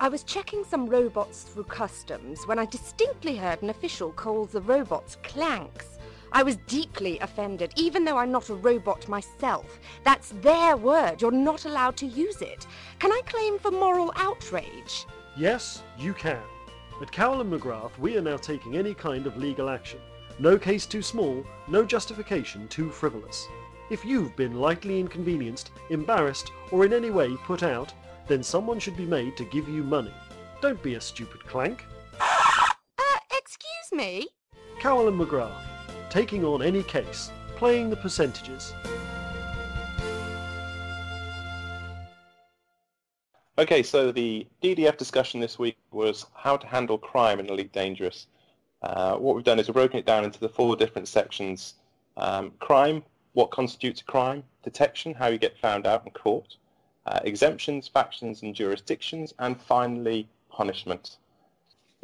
[0.00, 4.60] I was checking some robots through customs when I distinctly heard an official call the
[4.60, 5.98] robots clanks.
[6.32, 9.78] I was deeply offended, even though I'm not a robot myself.
[10.02, 11.20] That's their word.
[11.20, 12.66] You're not allowed to use it.
[12.98, 15.06] Can I claim for moral outrage?
[15.36, 16.42] Yes, you can.
[17.00, 20.00] At Cowell and McGrath, we are now taking any kind of legal action.
[20.38, 23.46] No case too small, no justification too frivolous.
[23.90, 27.92] If you've been lightly inconvenienced, embarrassed, or in any way put out,
[28.26, 30.14] then someone should be made to give you money.
[30.60, 31.84] Don't be a stupid clank.
[32.18, 34.26] Uh, excuse me?
[34.80, 35.62] Cowell and McGrath,
[36.08, 38.72] taking on any case, playing the percentages.
[43.58, 48.26] Okay, so the DDF discussion this week was how to handle crime in Elite Dangerous.
[48.82, 51.74] Uh, what we've done is we've broken it down into the four different sections.
[52.16, 56.56] Um, crime, what constitutes a crime, detection, how you get found out and caught,
[57.06, 61.16] uh, exemptions, factions and jurisdictions, and finally punishment.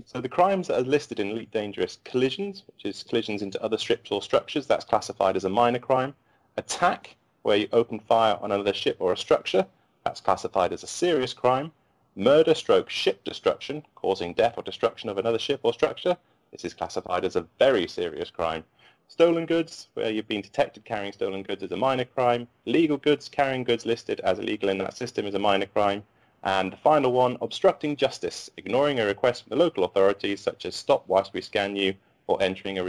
[0.06, 3.76] So the crimes that are listed in Elite Dangerous, collisions, which is collisions into other
[3.76, 6.14] ships or structures, that's classified as a minor crime.
[6.56, 9.66] Attack, where you open fire on another ship or a structure,
[10.04, 11.72] that's classified as a serious crime.
[12.14, 16.16] Murder stroke ship destruction, causing death or destruction of another ship or structure,
[16.50, 18.64] this is classified as a very serious crime.
[19.08, 22.46] Stolen goods, where you've been detected carrying stolen goods is a minor crime.
[22.66, 26.02] Legal goods, carrying goods listed as illegal in that system is a minor crime.
[26.44, 30.74] And the final one, obstructing justice, ignoring a request from the local authorities such as
[30.74, 31.94] stop whilst we scan you
[32.26, 32.84] or entering a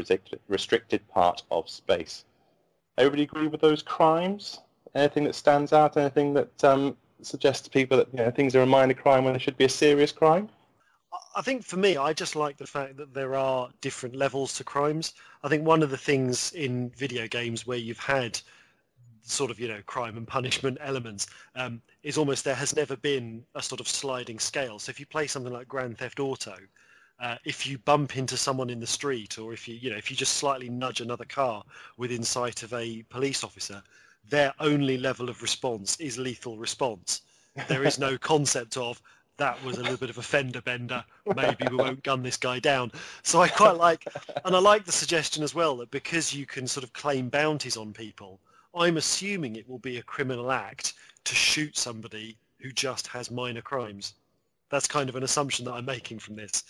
[0.48, 2.26] restricted part of space.
[2.98, 4.60] Everybody agree with those crimes?
[4.93, 5.95] Anything that stands out?
[5.95, 9.34] Anything that um, suggests to people that you know, things are a minor crime when
[9.34, 10.50] they should be a serious crime?
[11.39, 14.65] I think for me, I just like the fact that there are different levels to
[14.65, 15.13] crimes.
[15.41, 18.41] I think one of the things in video games where you've had
[19.21, 23.45] sort of you know crime and punishment elements um, is almost there has never been
[23.56, 24.80] a sort of sliding scale.
[24.80, 26.58] So if you play something like Grand Theft Auto,
[27.21, 30.12] uh, if you bump into someone in the street or if you you know if
[30.12, 31.63] you just slightly nudge another car
[31.95, 33.82] within sight of a police officer,
[34.28, 37.21] their only level of response is lethal response.
[37.69, 39.02] There is no concept of
[39.39, 41.04] that was a little bit of a fender bender.
[41.36, 42.91] Maybe we won't gun this guy down.
[43.23, 44.06] So I quite like,
[44.45, 47.78] and I like the suggestion as well that because you can sort of claim bounties
[47.78, 48.39] on people,
[48.75, 53.62] I'm assuming it will be a criminal act to shoot somebody who just has minor
[53.62, 54.13] crimes.
[54.69, 56.63] That's kind of an assumption that I'm making from this.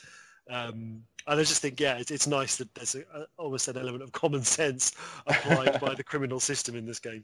[0.49, 3.77] Um, and I just think, yeah, it's, it's nice that there's a, a, almost an
[3.77, 4.93] element of common sense
[5.27, 7.23] applied by the criminal system in this game.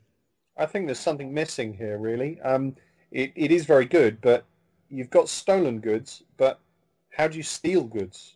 [0.58, 2.40] I think there's something missing here, really.
[2.42, 2.76] Um,
[3.12, 4.46] it, it is very good, but
[4.96, 6.60] you've got stolen goods, but
[7.10, 8.36] how do you steal goods?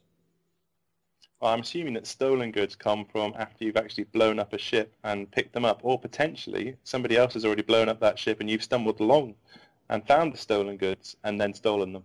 [1.39, 4.93] Well, I'm assuming that stolen goods come from after you've actually blown up a ship
[5.03, 8.49] and picked them up, or potentially somebody else has already blown up that ship and
[8.49, 9.35] you've stumbled along
[9.89, 12.03] and found the stolen goods and then stolen them.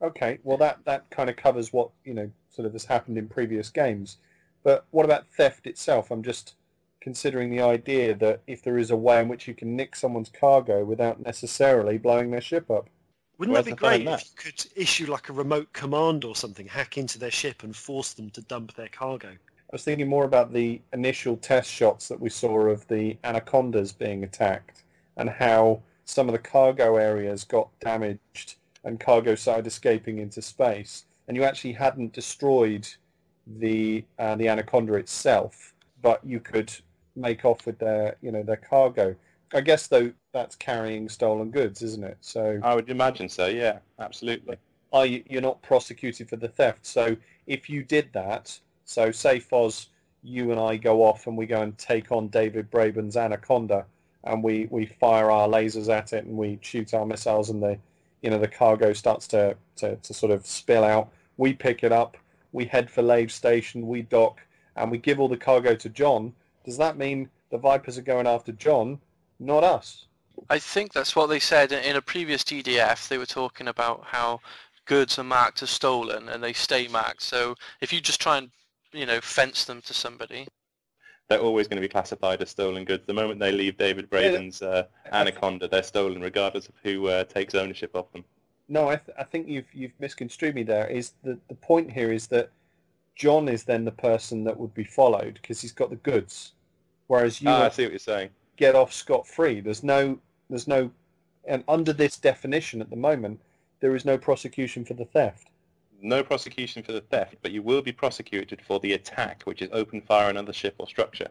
[0.00, 3.28] Okay, well that, that kind of covers what, you know, sort of has happened in
[3.28, 4.18] previous games.
[4.62, 6.10] But what about theft itself?
[6.10, 6.54] I'm just
[7.00, 10.28] considering the idea that if there is a way in which you can nick someone's
[10.28, 12.88] cargo without necessarily blowing their ship up.
[13.38, 16.98] Wouldn't that be great if you could issue like a remote command or something, hack
[16.98, 19.28] into their ship and force them to dump their cargo?
[19.28, 23.92] I was thinking more about the initial test shots that we saw of the anacondas
[23.92, 24.82] being attacked
[25.16, 31.04] and how some of the cargo areas got damaged and cargo started escaping into space.
[31.28, 32.88] And you actually hadn't destroyed
[33.46, 36.72] the uh, the anaconda itself, but you could
[37.14, 39.14] make off with their you know their cargo.
[39.54, 42.18] I guess though that's carrying stolen goods, isn't it?
[42.20, 43.46] So I would imagine so.
[43.46, 44.56] Yeah, absolutely.
[44.92, 46.86] Are you, you're not prosecuted for the theft?
[46.86, 49.86] So if you did that, so say Foz,
[50.22, 53.84] you and I go off and we go and take on David Braben's Anaconda,
[54.24, 57.78] and we, we fire our lasers at it and we shoot our missiles, and the
[58.22, 61.10] you know the cargo starts to, to, to sort of spill out.
[61.36, 62.16] We pick it up,
[62.52, 64.40] we head for Lave Station, we dock,
[64.76, 66.32] and we give all the cargo to John.
[66.64, 68.98] Does that mean the Vipers are going after John
[69.38, 70.06] not us.
[70.50, 73.08] I think that's what they said in a previous DDF.
[73.08, 74.40] They were talking about how
[74.86, 77.22] goods are marked as stolen and they stay marked.
[77.22, 78.50] So if you just try and
[78.92, 80.46] you know fence them to somebody,
[81.28, 83.06] they're always going to be classified as stolen goods.
[83.06, 87.54] The moment they leave David Braben's uh, Anaconda, they're stolen, regardless of who uh, takes
[87.54, 88.24] ownership of them.
[88.68, 90.62] No, I, th- I think you've you've misconstrued me.
[90.62, 92.50] There is the the point here is that
[93.14, 96.52] John is then the person that would be followed because he's got the goods,
[97.08, 97.50] whereas you.
[97.50, 99.60] Ah, I see what you're saying get off scot free.
[99.60, 100.18] There's no,
[100.50, 100.90] there's no,
[101.46, 103.40] and under this definition at the moment,
[103.80, 105.48] there is no prosecution for the theft.
[106.02, 109.70] No prosecution for the theft, but you will be prosecuted for the attack, which is
[109.72, 111.28] open fire on another ship or structure,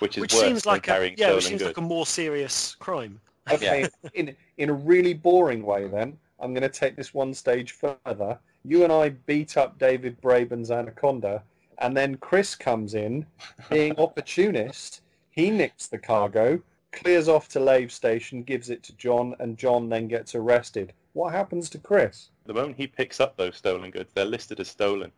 [0.00, 1.68] which is which worse seems like than a, yeah, stolen which seems goods.
[1.68, 3.20] like a more serious crime.
[3.50, 7.72] Okay, in in a really boring way, then I'm going to take this one stage
[7.72, 8.38] further.
[8.64, 11.42] You and I beat up David Braben's Anaconda,
[11.78, 13.24] and then Chris comes in,
[13.70, 15.00] being opportunist.
[15.30, 16.60] He nicks the cargo,
[16.92, 20.92] clears off to Lave Station, gives it to John, and John then gets arrested.
[21.12, 22.28] What happens to Chris?
[22.46, 25.12] The moment he picks up those stolen goods, they're listed as stolen.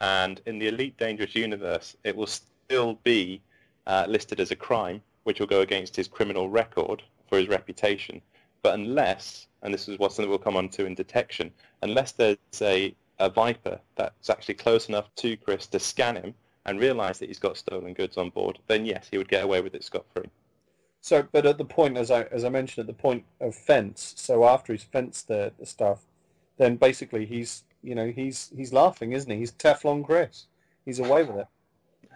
[0.00, 3.40] And in the Elite Dangerous universe, it will still be
[3.86, 8.20] uh, listed as a crime, which will go against his criminal record for his reputation.
[8.62, 11.50] But unless, and this is what something we'll come on to in detection,
[11.82, 16.34] unless there's a, a Viper that's actually close enough to Chris to scan him
[16.66, 19.60] and realise that he's got stolen goods on board, then yes, he would get away
[19.60, 20.28] with it scot-free.
[21.08, 24.12] So, but at the point, as I as I mentioned, at the point of fence.
[24.18, 26.02] So after he's fenced the, the stuff,
[26.58, 29.38] then basically he's you know he's he's laughing, isn't he?
[29.38, 30.48] He's Teflon Chris.
[30.84, 31.46] He's away with it.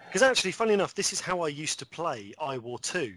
[0.07, 3.15] Because actually, funny enough, this is how I used to play iWar 2.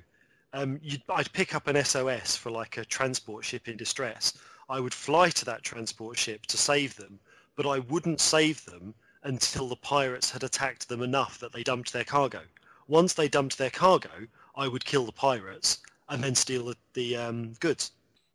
[0.53, 4.31] Um, you'd, I'd pick up an SOS for like a transport ship in distress.
[4.69, 7.19] I would fly to that transport ship to save them,
[7.57, 11.91] but I wouldn't save them until the pirates had attacked them enough that they dumped
[11.91, 12.43] their cargo.
[12.87, 17.15] Once they dumped their cargo, I would kill the pirates and then steal the, the
[17.17, 17.91] um, goods.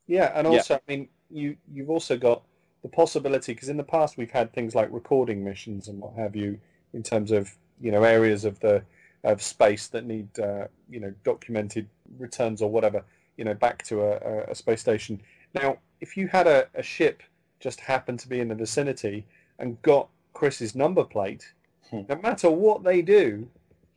[0.06, 2.42] Yeah, and also, I mean, you you've also got
[2.82, 6.34] the possibility because in the past we've had things like recording missions and what have
[6.34, 6.58] you
[6.94, 8.82] in terms of you know areas of the
[9.22, 11.86] of space that need uh, you know documented
[12.18, 13.04] returns or whatever
[13.36, 15.20] you know back to a, a space station.
[15.54, 17.22] Now, if you had a, a ship
[17.60, 19.26] just happen to be in the vicinity
[19.58, 21.52] and got Chris's number plate,
[21.90, 22.02] Hmm.
[22.08, 23.48] no matter what they do,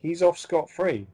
[0.01, 1.05] he's off scot free.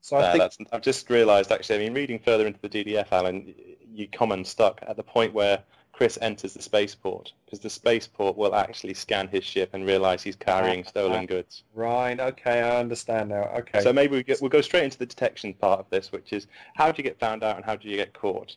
[0.00, 3.54] So I think I've just realised actually, I mean, reading further into the DDF, Allen,
[3.92, 8.54] you come unstuck at the point where Chris enters the spaceport, because the spaceport will
[8.54, 11.26] actually scan his ship and realise he's carrying ah, stolen ah.
[11.26, 11.64] goods.
[11.74, 13.42] right, okay, I understand now.
[13.58, 16.32] Okay, So maybe we get, we'll go straight into the detection part of this, which
[16.32, 18.56] is how do you get found out and how do you get caught?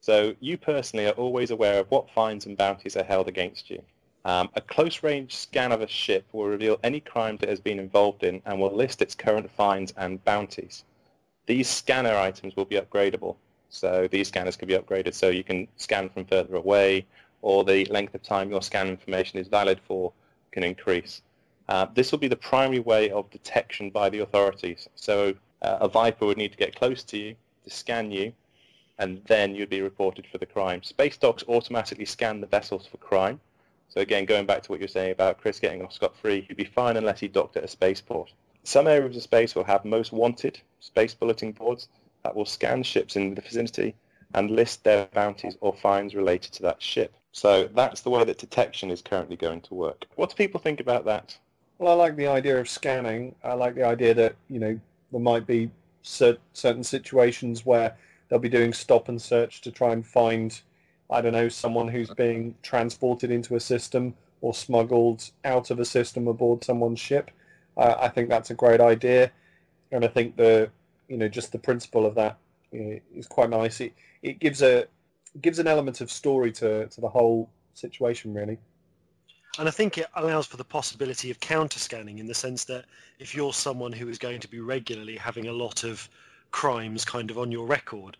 [0.00, 3.82] So you personally are always aware of what fines and bounties are held against you.
[4.26, 8.24] Um, a close-range scan of a ship will reveal any crime it has been involved
[8.24, 10.84] in and will list its current fines and bounties.
[11.46, 13.36] These scanner items will be upgradable.
[13.68, 17.06] So these scanners can be upgraded so you can scan from further away
[17.42, 20.12] or the length of time your scan information is valid for
[20.52, 21.20] can increase.
[21.68, 24.88] Uh, this will be the primary way of detection by the authorities.
[24.94, 27.34] So uh, a Viper would need to get close to you
[27.64, 28.32] to scan you
[28.98, 30.82] and then you'd be reported for the crime.
[30.82, 33.40] Space docks automatically scan the vessels for crime.
[33.88, 36.56] So again, going back to what you were saying about Chris getting off scot-free, he'd
[36.56, 38.32] be fine unless he docked at a spaceport.
[38.64, 41.88] Some areas of space will have most wanted space bulletin boards
[42.22, 43.94] that will scan ships in the vicinity
[44.34, 47.14] and list their bounties or fines related to that ship.
[47.32, 50.06] So that's the way that detection is currently going to work.
[50.16, 51.36] What do people think about that?
[51.78, 53.34] Well, I like the idea of scanning.
[53.44, 54.80] I like the idea that you know
[55.12, 55.70] there might be
[56.02, 57.96] certain situations where
[58.28, 60.60] they'll be doing stop and search to try and find,
[61.10, 65.84] I don't know, someone who's being transported into a system or smuggled out of a
[65.84, 67.30] system aboard someone's ship.
[67.76, 69.30] Uh, I think that's a great idea,
[69.90, 70.70] and I think the
[71.08, 72.38] you know just the principle of that
[72.72, 73.80] you know, is quite nice.
[73.80, 74.86] It it gives a
[75.40, 78.58] gives an element of story to to the whole situation, really.
[79.58, 82.86] And I think it allows for the possibility of counter scanning in the sense that
[83.20, 86.08] if you're someone who is going to be regularly having a lot of
[86.50, 88.16] crimes kind of on your record,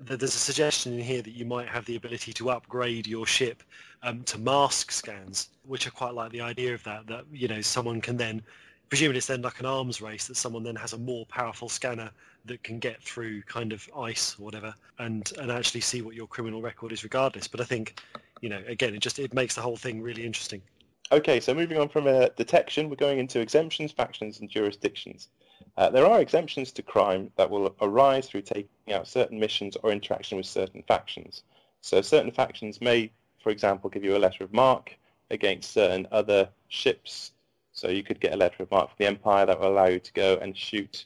[0.00, 3.62] there's a suggestion in here that you might have the ability to upgrade your ship
[4.02, 7.60] um, to mask scans, which I quite like the idea of that, that, you know,
[7.60, 8.42] someone can then,
[8.88, 12.10] presumably it's then like an arms race, that someone then has a more powerful scanner
[12.44, 16.26] that can get through kind of ice or whatever and, and actually see what your
[16.26, 17.48] criminal record is regardless.
[17.48, 18.00] But I think,
[18.40, 20.62] you know, again, it just, it makes the whole thing really interesting.
[21.10, 25.28] Okay, so moving on from uh, detection, we're going into exemptions, factions, and jurisdictions.
[25.76, 29.92] Uh, there are exemptions to crime that will arise through taking out certain missions or
[29.92, 31.42] interaction with certain factions.
[31.82, 33.10] So certain factions may,
[33.42, 34.96] for example, give you a letter of marque
[35.30, 37.32] against certain other ships.
[37.72, 40.00] So you could get a letter of marque from the Empire that will allow you
[40.00, 41.04] to go and shoot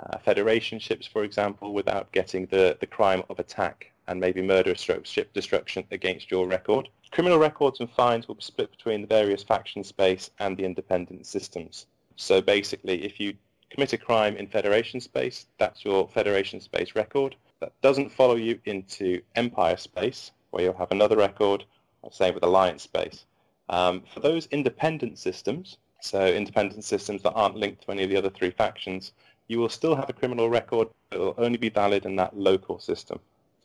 [0.00, 4.74] uh, Federation ships, for example, without getting the, the crime of attack and maybe murder
[4.74, 6.88] stroke ship destruction against your record.
[7.10, 11.26] Criminal records and fines will be split between the various faction space and the independent
[11.26, 11.86] systems.
[12.16, 13.34] So basically, if you
[13.70, 17.36] commit a crime in Federation space, that's your Federation space record.
[17.60, 21.64] That doesn't follow you into Empire space, where you'll have another record,
[22.10, 23.26] same with Alliance space.
[23.68, 28.16] Um, for those independent systems, so independent systems that aren't linked to any of the
[28.16, 29.12] other three factions,
[29.48, 32.36] you will still have a criminal record, but it will only be valid in that
[32.36, 33.18] local system.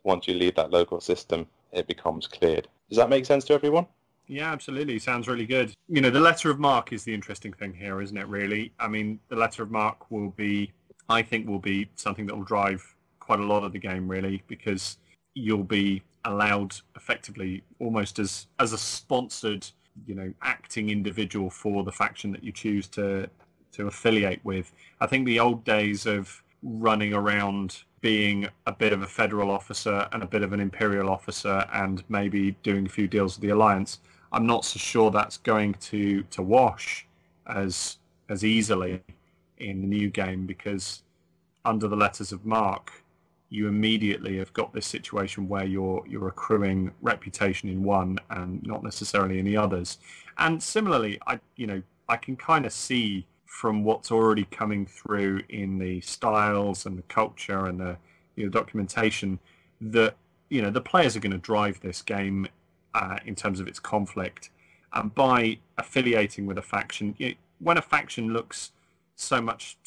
[0.04, 2.68] Once you leave that local system, it becomes cleared.
[2.90, 3.88] Does that make sense to everyone?
[4.28, 5.00] Yeah, absolutely.
[5.00, 5.74] Sounds really good.
[5.88, 8.72] You know, the letter of marque is the interesting thing here, isn't it, really?
[8.80, 10.72] I mean, the letter of marque will be,
[11.10, 12.84] I think, will be something that will drive
[13.20, 14.98] quite a lot of the game, really, because
[15.34, 19.68] you'll be allowed effectively almost as, as a sponsored
[20.08, 23.30] you know, acting individual for the faction that you choose to
[23.72, 24.72] to affiliate with.
[25.02, 30.08] I think the old days of running around being a bit of a federal officer
[30.12, 33.50] and a bit of an imperial officer and maybe doing a few deals with the
[33.50, 34.00] alliance,
[34.34, 37.06] I'm not so sure that's going to to wash
[37.48, 37.98] as
[38.30, 39.02] as easily
[39.60, 41.04] in the new game because
[41.64, 42.92] under the letters of marque
[43.54, 48.84] you immediately have got this situation where you're you're accruing reputation in one and not
[48.84, 50.00] necessarily in the others.
[50.40, 55.44] And similarly, I you know I can kind of see from what's already coming through
[55.50, 57.96] in the styles and the culture and the
[58.36, 59.38] you know, documentation
[59.80, 60.16] that
[60.50, 62.48] you know the players are going to drive this game
[62.94, 64.50] uh, in terms of its conflict.
[64.94, 68.72] And by affiliating with a faction, you know, when a faction looks
[69.16, 69.78] so much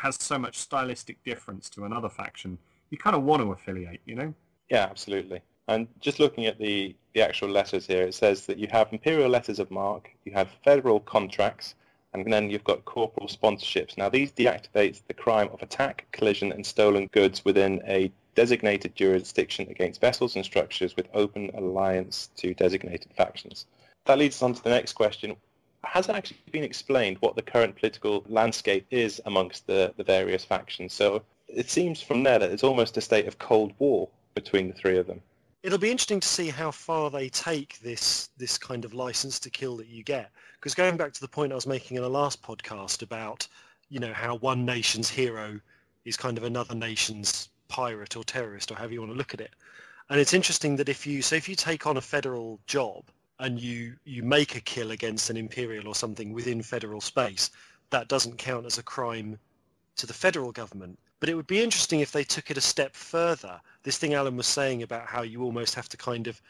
[0.00, 2.58] has so much stylistic difference to another faction,
[2.90, 4.34] you kind of want to affiliate, you know?
[4.70, 5.40] Yeah, absolutely.
[5.68, 9.28] And just looking at the, the actual letters here, it says that you have imperial
[9.28, 11.74] letters of marque, you have federal contracts,
[12.12, 13.96] and then you've got corporal sponsorships.
[13.96, 19.68] Now, these deactivate the crime of attack, collision, and stolen goods within a designated jurisdiction
[19.70, 23.66] against vessels and structures with open alliance to designated factions.
[24.06, 25.36] That leads us on to the next question.
[25.84, 30.44] Has it actually been explained what the current political landscape is amongst the, the various
[30.44, 30.92] factions?
[30.92, 34.74] So it seems from there that it's almost a state of cold war between the
[34.74, 35.20] three of them.
[35.62, 39.50] It'll be interesting to see how far they take this this kind of license to
[39.50, 40.30] kill that you get.
[40.58, 43.46] Because going back to the point I was making in the last podcast about,
[43.88, 45.60] you know, how one nation's hero
[46.04, 49.40] is kind of another nation's pirate or terrorist or however you want to look at
[49.40, 49.54] it.
[50.10, 53.04] And it's interesting that if you so if you take on a federal job
[53.38, 57.50] and you you make a kill against an imperial or something within federal space,
[57.88, 59.38] that doesn't count as a crime
[59.96, 60.98] to the federal government.
[61.18, 63.58] But it would be interesting if they took it a step further.
[63.84, 66.42] This thing Allen was saying about how you almost have to kind of,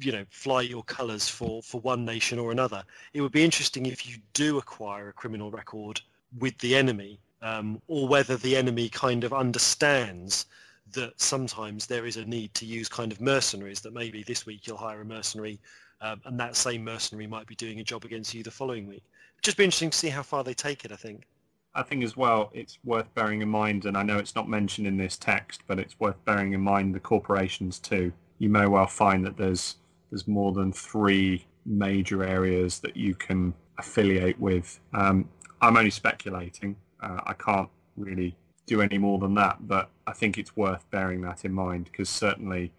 [0.00, 2.84] you know, fly your colours for, for one nation or another.
[3.12, 6.00] It would be interesting if you do acquire a criminal record
[6.38, 10.46] with the enemy, um, or whether the enemy kind of understands
[10.92, 14.66] that sometimes there is a need to use kind of mercenaries, that maybe this week
[14.66, 15.60] you'll hire a mercenary
[16.00, 19.04] um, and that same mercenary might be doing a job against you the following week.
[19.42, 21.26] Just be interesting to see how far they take it, I think.
[21.74, 24.86] I think as well it's worth bearing in mind, and I know it's not mentioned
[24.86, 28.12] in this text, but it's worth bearing in mind the corporations too.
[28.38, 29.76] You may well find that there's
[30.10, 34.78] there's more than three major areas that you can affiliate with.
[34.92, 35.28] Um,
[35.60, 36.76] I'm only speculating.
[37.04, 38.34] Uh, I can't really
[38.66, 42.08] do any more than that, but I think it's worth bearing that in mind because
[42.08, 42.72] certainly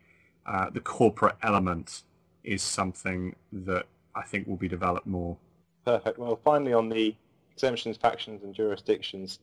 [0.45, 2.03] uh, the corporate element
[2.43, 5.37] is something that I think will be developed more.
[5.85, 6.17] Perfect.
[6.17, 7.15] Well, finally on the
[7.51, 9.39] exemptions, factions, and jurisdictions,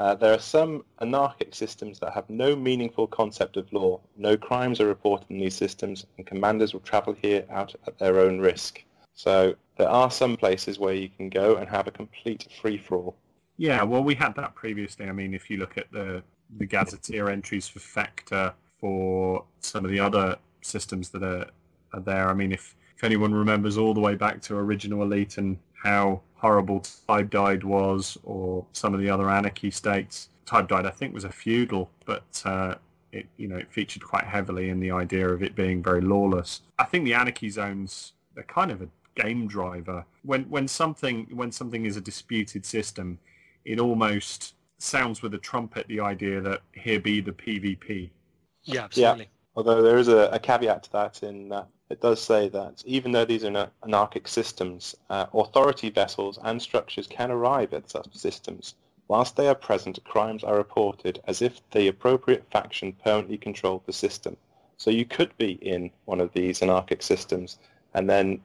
[0.00, 4.00] uh, there are some anarchic systems that have no meaningful concept of law.
[4.16, 8.18] No crimes are reported in these systems, and commanders will travel here out at their
[8.18, 8.82] own risk.
[9.14, 13.14] So there are some places where you can go and have a complete free-for-all.
[13.56, 15.06] Yeah, well, we had that previously.
[15.06, 16.22] I mean, if you look at the,
[16.58, 21.46] the gazetteer entries for Factor, for some of the other systems that are,
[21.92, 25.38] are there, I mean, if, if anyone remembers all the way back to Original Elite
[25.38, 30.28] and how horrible Tibedied was, or some of the other anarchy states.
[30.46, 32.74] Tibedied, I think, was a feudal, but uh,
[33.12, 36.62] it you know it featured quite heavily in the idea of it being very lawless.
[36.78, 40.04] I think the anarchy zones they're kind of a game driver.
[40.22, 43.18] When when something when something is a disputed system,
[43.64, 48.10] it almost sounds with a trumpet the idea that here be the PvP.
[48.64, 49.24] Yeah, absolutely.
[49.24, 49.28] Yeah.
[49.56, 53.12] Although there is a, a caveat to that in that it does say that even
[53.12, 58.74] though these are anarchic systems, uh, authority vessels and structures can arrive at such systems.
[59.06, 63.92] Whilst they are present, crimes are reported as if the appropriate faction permanently controlled the
[63.92, 64.36] system.
[64.78, 67.58] So you could be in one of these anarchic systems,
[67.92, 68.40] and then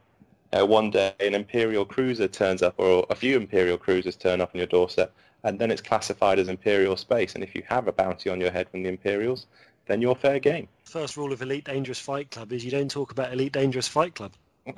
[0.52, 4.50] uh, one day an Imperial cruiser turns up, or a few Imperial cruisers turn up
[4.54, 5.12] on your doorstep,
[5.44, 7.34] and then it's classified as Imperial space.
[7.34, 9.46] And if you have a bounty on your head from the Imperials,
[9.86, 10.68] then you're fair game.
[10.84, 14.14] First rule of Elite Dangerous Fight Club is you don't talk about Elite Dangerous Fight
[14.14, 14.32] Club.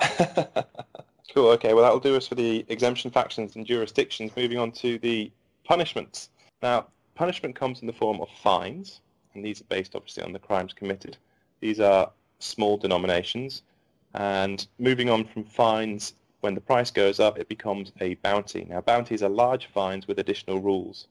[1.34, 1.48] cool.
[1.50, 1.74] Okay.
[1.74, 4.32] Well, that will do us for the exemption factions and jurisdictions.
[4.36, 5.30] Moving on to the
[5.64, 6.30] punishments.
[6.62, 9.00] Now, punishment comes in the form of fines,
[9.34, 11.16] and these are based obviously on the crimes committed.
[11.60, 13.62] These are small denominations,
[14.14, 18.66] and moving on from fines, when the price goes up, it becomes a bounty.
[18.68, 21.06] Now, bounties are large fines with additional rules.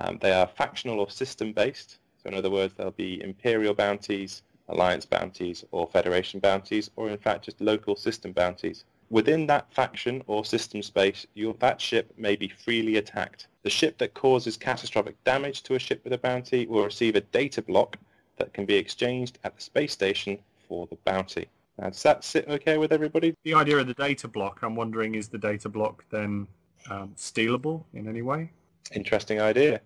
[0.00, 5.06] Um, they are factional or system-based, so in other words, there'll be imperial bounties, alliance
[5.06, 8.84] bounties, or federation bounties, or in fact just local system bounties.
[9.08, 13.46] Within that faction or system space, your, that ship may be freely attacked.
[13.62, 17.20] The ship that causes catastrophic damage to a ship with a bounty will receive a
[17.20, 17.96] data block
[18.36, 21.46] that can be exchanged at the space station for the bounty.
[21.78, 23.34] Now, does that sit okay with everybody?
[23.44, 26.46] The idea of the data block, I'm wondering, is the data block then
[26.90, 28.50] um, stealable in any way?
[28.94, 29.80] Interesting idea.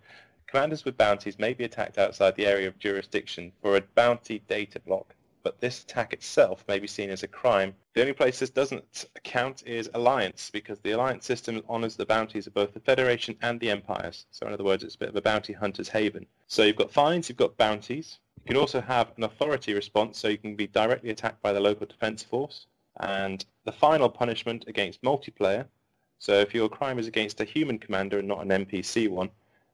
[0.47, 4.79] Commanders with bounties may be attacked outside the area of jurisdiction for a bounty data
[4.81, 7.75] block, but this attack itself may be seen as a crime.
[7.95, 12.47] The only place this doesn't count is Alliance, because the Alliance system honours the bounties
[12.47, 14.27] of both the Federation and the Empires.
[14.31, 16.27] So in other words, it's a bit of a bounty hunter's haven.
[16.47, 18.19] So you've got fines, you've got bounties.
[18.45, 21.61] You can also have an authority response, so you can be directly attacked by the
[21.61, 22.67] local defence force.
[22.99, 25.67] And the final punishment against multiplayer,
[26.19, 29.31] so if your crime is against a human commander and not an NPC one,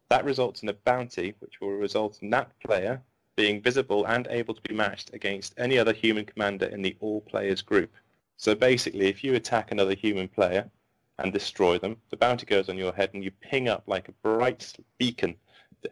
[0.09, 3.03] that results in a bounty, which will result in that player
[3.35, 7.21] being visible and able to be matched against any other human commander in the all
[7.21, 7.93] players group.
[8.37, 10.71] So basically, if you attack another human player
[11.19, 14.13] and destroy them, the bounty goes on your head and you ping up like a
[14.13, 15.37] bright beacon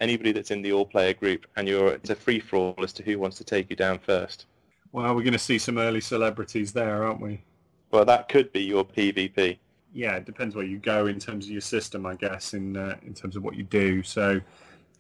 [0.00, 2.92] anybody that's in the all player group and you're it's a free for all as
[2.94, 4.46] to who wants to take you down first.
[4.92, 7.42] Well, we're going to see some early celebrities there, aren't we?
[7.90, 9.58] Well, that could be your PvP.
[9.92, 12.96] Yeah, it depends where you go in terms of your system, I guess, in uh,
[13.06, 14.02] in terms of what you do.
[14.02, 14.40] So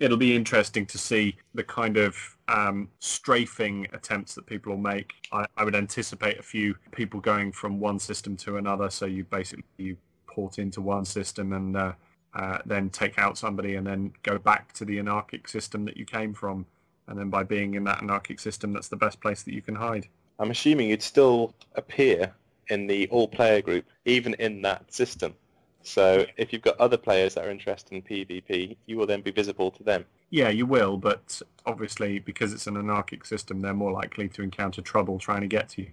[0.00, 2.16] it'll be interesting to see the kind of
[2.48, 5.12] um, strafing attempts that people will make.
[5.32, 8.90] I, I would anticipate a few people going from one system to another.
[8.90, 11.92] So you basically you port into one system and uh,
[12.34, 16.04] uh, then take out somebody and then go back to the anarchic system that you
[16.04, 16.66] came from.
[17.06, 19.74] And then by being in that anarchic system, that's the best place that you can
[19.74, 20.08] hide.
[20.38, 22.32] I'm assuming you'd still appear
[22.68, 25.34] in the all-player group, even in that system.
[25.82, 29.30] So if you've got other players that are interested in PvP, you will then be
[29.30, 30.06] visible to them.
[30.30, 34.80] Yeah, you will, but obviously because it's an anarchic system, they're more likely to encounter
[34.80, 35.90] trouble trying to get to you.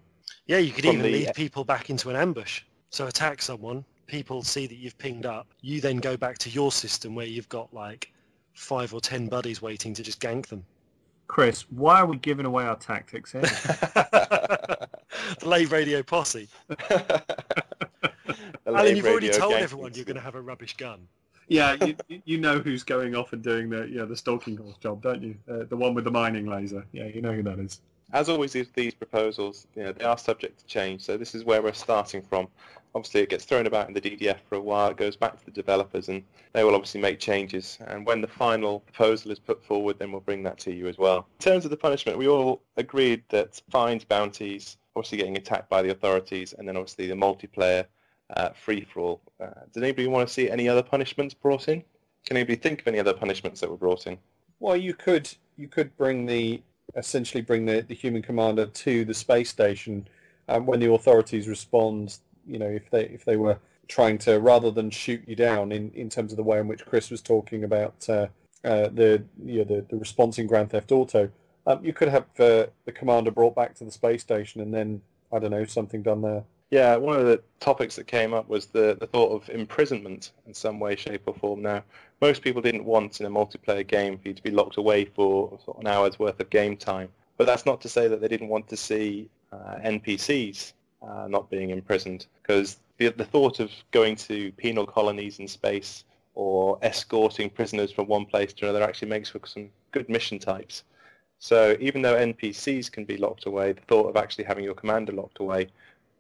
[0.47, 2.61] Yeah, you could From even the- lead people back into an ambush.
[2.89, 6.71] So attack someone, people see that you've pinged up, you then go back to your
[6.71, 8.11] system where you've got like
[8.53, 10.65] five or ten buddies waiting to just gank them.
[11.27, 13.41] Chris, why are we giving away our tactics here?
[13.41, 14.89] the
[15.43, 16.49] Lave Radio posse.
[18.67, 21.07] Allen, you've already told everyone you're going to have a rubbish gun.
[21.47, 21.75] yeah,
[22.09, 25.21] you, you know who's going off and doing the yeah the stalking horse job, don't
[25.21, 25.35] you?
[25.49, 26.85] Uh, the one with the mining laser.
[26.91, 27.79] Yeah, you know who that is.
[28.13, 31.01] As always, these, these proposals, you know, they are subject to change.
[31.01, 32.47] So this is where we're starting from.
[32.93, 34.89] Obviously, it gets thrown about in the DDF for a while.
[34.89, 37.77] It goes back to the developers, and they will obviously make changes.
[37.87, 40.97] And when the final proposal is put forward, then we'll bring that to you as
[40.97, 41.25] well.
[41.39, 45.81] In terms of the punishment, we all agreed that fines, bounties, obviously getting attacked by
[45.81, 47.85] the authorities, and then obviously the multiplayer
[48.35, 49.21] uh, free-for-all.
[49.39, 51.81] Uh, does anybody want to see any other punishments brought in?
[52.25, 54.17] Can anybody think of any other punishments that were brought in?
[54.59, 56.61] Well, you could you could bring the
[56.95, 60.07] essentially bring the, the human commander to the space station
[60.47, 62.17] um, when the authorities respond.
[62.47, 65.91] You know, if they if they were trying to rather than shoot you down in,
[65.91, 68.27] in terms of the way in which Chris was talking about uh,
[68.63, 71.29] uh, the you know, the the response in Grand Theft Auto,
[71.67, 75.01] um, you could have uh, the commander brought back to the space station and then
[75.31, 76.43] I don't know something done there.
[76.71, 80.53] Yeah, one of the topics that came up was the, the thought of imprisonment in
[80.53, 81.61] some way, shape or form.
[81.61, 81.83] Now,
[82.21, 85.57] most people didn't want in a multiplayer game for you to be locked away for
[85.65, 87.09] sort of an hour's worth of game time.
[87.37, 91.49] But that's not to say that they didn't want to see uh, NPCs uh, not
[91.49, 96.03] being imprisoned, because the, the thought of going to penal colonies in space
[96.35, 100.83] or escorting prisoners from one place to another actually makes for some good mission types.
[101.39, 105.11] So even though NPCs can be locked away, the thought of actually having your commander
[105.11, 105.69] locked away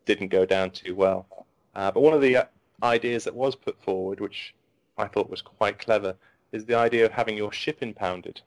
[0.05, 1.27] didn't go down too well.
[1.75, 2.45] Uh, but one of the uh,
[2.81, 4.55] ideas that was put forward, which
[4.97, 6.15] I thought was quite clever,
[6.51, 8.41] is the idea of having your ship impounded.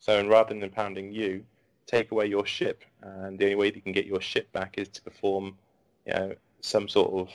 [0.00, 1.44] So and rather than impounding you,
[1.86, 4.74] take away your ship, and the only way that you can get your ship back
[4.78, 5.56] is to perform,
[6.06, 7.28] you know, some sort of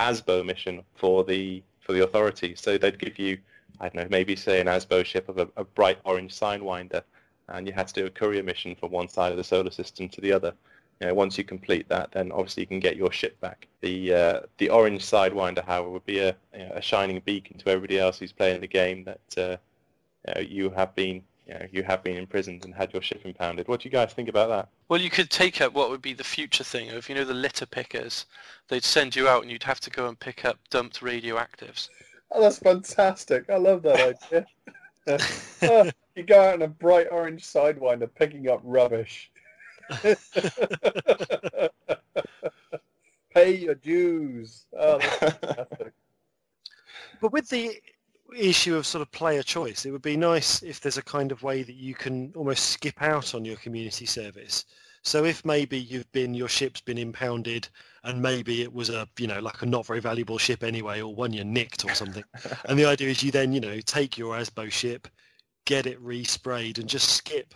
[0.00, 2.60] ASBO mission for the for the authorities.
[2.60, 3.38] So they'd give you,
[3.80, 7.02] I don't know, maybe say an ASBO ship of a, a bright orange sidewinder,
[7.48, 10.08] and you had to do a courier mission from one side of the solar system
[10.10, 10.54] to the other.
[11.00, 13.66] You know, once you complete that, then obviously you can get your ship back.
[13.80, 17.68] The uh, the orange sidewinder, however, would be a, you know, a shining beacon to
[17.68, 19.56] everybody else who's playing the game that uh,
[20.28, 23.22] you, know, you have been you, know, you have been imprisoned and had your ship
[23.24, 23.68] impounded.
[23.68, 24.68] What do you guys think about that?
[24.88, 27.34] Well, you could take up what would be the future thing of, you know, the
[27.34, 28.26] litter pickers.
[28.68, 31.88] They'd send you out and you'd have to go and pick up dumped radioactives.
[32.30, 33.48] Oh, that's fantastic!
[33.50, 34.46] I love that idea.
[35.62, 39.30] Oh, you go out in a bright orange sidewinder picking up rubbish.
[43.34, 44.66] Pay your dues.
[44.78, 45.00] Oh.
[47.20, 47.80] But with the
[48.36, 51.42] issue of sort of player choice, it would be nice if there's a kind of
[51.42, 54.66] way that you can almost skip out on your community service.
[55.02, 57.68] So if maybe you've been your ship's been impounded
[58.04, 61.14] and maybe it was a you know like a not very valuable ship anyway or
[61.14, 62.24] one you nicked or something,
[62.66, 65.08] and the idea is you then you know take your ASBO ship,
[65.64, 67.54] get it resprayed and just skip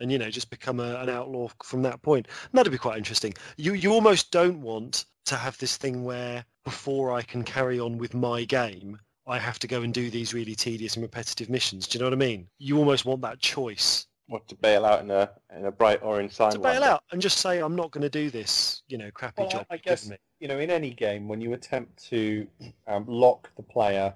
[0.00, 2.26] and you know just become a, an outlaw from that point.
[2.28, 3.34] And that'd be quite interesting.
[3.56, 7.98] You you almost don't want to have this thing where before I can carry on
[7.98, 11.86] with my game, I have to go and do these really tedious and repetitive missions.
[11.88, 12.48] Do you know what I mean?
[12.58, 16.32] You almost want that choice What to bail out in a in a bright orange
[16.32, 16.52] sign?
[16.52, 19.42] to bail out and just say I'm not going to do this, you know, crappy
[19.42, 20.16] Well, job I you've guess me.
[20.40, 22.46] you know in any game when you attempt to
[22.86, 24.14] um, lock the player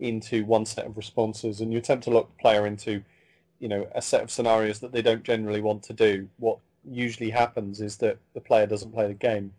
[0.00, 3.02] into one set of responses and you attempt to lock the player into
[3.62, 7.30] you know a set of scenarios that they don't generally want to do, what usually
[7.30, 9.54] happens is that the player doesn't play the game.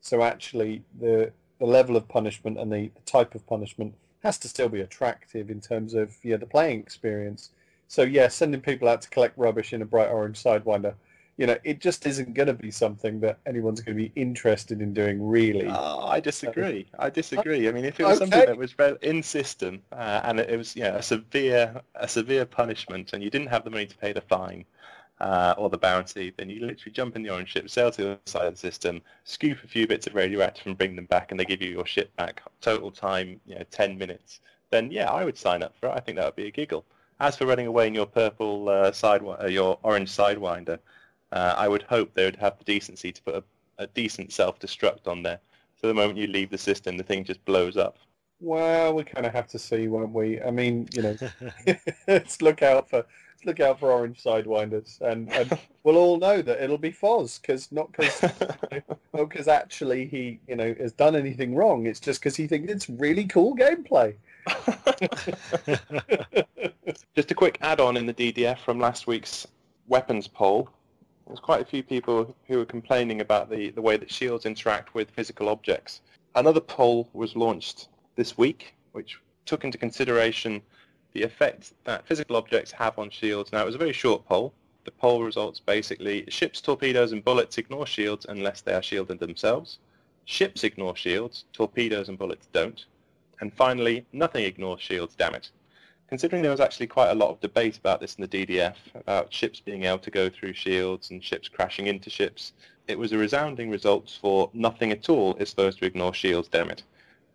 [0.00, 4.48] So actually, the the level of punishment and the, the type of punishment has to
[4.48, 7.50] still be attractive in terms of yeah the playing experience.
[7.88, 10.94] So yeah, sending people out to collect rubbish in a bright orange sidewinder,
[11.38, 14.82] you know, it just isn't going to be something that anyone's going to be interested
[14.82, 15.68] in doing really.
[15.68, 16.88] Oh, I disagree.
[16.98, 17.68] I disagree.
[17.68, 20.82] I mean, if it was something that was in system uh, and it was, you
[20.82, 24.20] know, a severe, a severe punishment, and you didn't have the money to pay the
[24.20, 24.64] fine
[25.20, 28.10] uh, or the bounty, then you literally jump in the orange ship, sail to the
[28.10, 31.30] other side of the system, scoop a few bits of radioactive, and bring them back,
[31.30, 32.42] and they give you your ship back.
[32.60, 34.40] Total time, you know, ten minutes.
[34.70, 35.92] Then yeah, I would sign up for it.
[35.92, 36.84] I think that would be a giggle.
[37.20, 40.78] As for running away in your purple uh, side, uh, your orange sidewinder,
[41.32, 43.44] uh, I would hope they would have the decency to put a,
[43.78, 45.40] a decent self-destruct on there.
[45.80, 47.98] So the moment you leave the system, the thing just blows up.
[48.40, 50.40] Well, we kind of have to see, won't we?
[50.40, 51.16] I mean, you know,
[52.08, 56.40] let's look out for let's look out for orange sidewinders, and, and we'll all know
[56.42, 58.22] that it'll be Foz, because not because
[59.12, 61.86] not because actually he you know has done anything wrong.
[61.86, 64.14] It's just because he thinks it's really cool gameplay.
[67.14, 69.46] Just a quick add-on in the DDF from last week's
[69.88, 70.68] weapons poll.
[71.28, 74.94] There's quite a few people who were complaining about the, the way that shields interact
[74.94, 76.00] with physical objects.
[76.34, 80.62] Another poll was launched this week, which took into consideration
[81.12, 83.52] the effect that physical objects have on shields.
[83.52, 84.54] Now, it was a very short poll.
[84.84, 89.80] The poll results basically, ships, torpedoes, and bullets ignore shields unless they are shielded themselves.
[90.24, 92.86] Ships ignore shields, torpedoes and bullets don't.
[93.40, 95.50] And finally, nothing ignores shields, damn it.
[96.08, 99.32] Considering there was actually quite a lot of debate about this in the DDF, about
[99.32, 102.54] ships being able to go through shields and ships crashing into ships,
[102.86, 106.70] it was a resounding result for nothing at all is supposed to ignore shields, damn
[106.70, 106.82] it.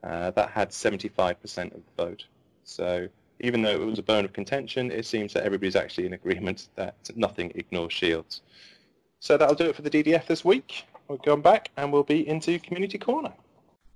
[0.03, 1.37] Uh, that had 75%
[1.73, 2.25] of the vote.
[2.63, 3.07] So
[3.39, 6.69] even though it was a bone of contention, it seems that everybody's actually in agreement
[6.75, 8.41] that nothing ignores shields.
[9.19, 10.85] So that'll do it for the DDF this week.
[11.07, 13.33] We'll go back and we'll be into Community Corner.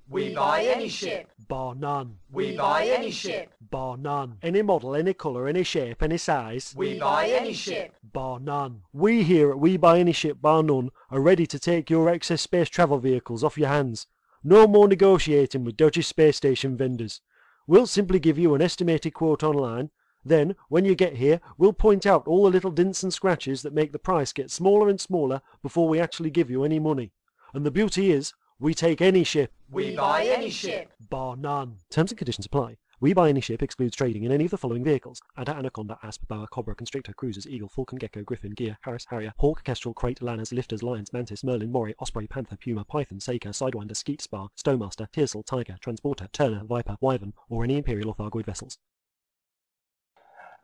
[0.09, 1.30] We buy any ship.
[1.47, 2.17] Bar none.
[2.32, 3.51] We buy any ship.
[3.70, 4.38] Bar none.
[4.41, 6.74] Any model, any colour, any shape, any size.
[6.76, 7.95] We buy any ship.
[8.01, 8.84] Bar none.
[8.93, 12.41] We here at We Buy Any Ship Bar None are ready to take your excess
[12.41, 14.07] space travel vehicles off your hands.
[14.43, 17.20] No more negotiating with dodgy space station vendors.
[17.65, 19.89] We'll simply give you an estimated quote online.
[20.24, 23.74] Then, when you get here, we'll point out all the little dints and scratches that
[23.74, 27.11] make the price get smaller and smaller before we actually give you any money.
[27.53, 29.51] And the beauty is, we take any ship.
[29.70, 30.91] We buy any ship.
[31.09, 31.78] Bar none.
[31.89, 32.78] Terms and conditions apply.
[32.99, 35.21] We buy any ship excludes trading in any of the following vehicles.
[35.37, 39.63] Adder, Anaconda, Asp, Boa, Cobra, Constrictor, Cruisers, Eagle, Falcon, Gecko, Griffin, Gear, Harris, Harrier, Hawk,
[39.63, 44.19] Kestrel, Krait, Lanners, Lifters, Lions, Mantis, Merlin, Moray, Osprey, Panther, Puma, Python, Saker, Sidewinder, Skeet,
[44.19, 48.79] Spar, Stowmaster, Tearsel, Tiger, Transporter, Turner, Viper, Wyvern, or any Imperial or Thargoid vessels.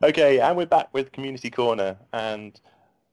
[0.02, 1.98] Okay, and we're back with Community Corner.
[2.14, 2.60] And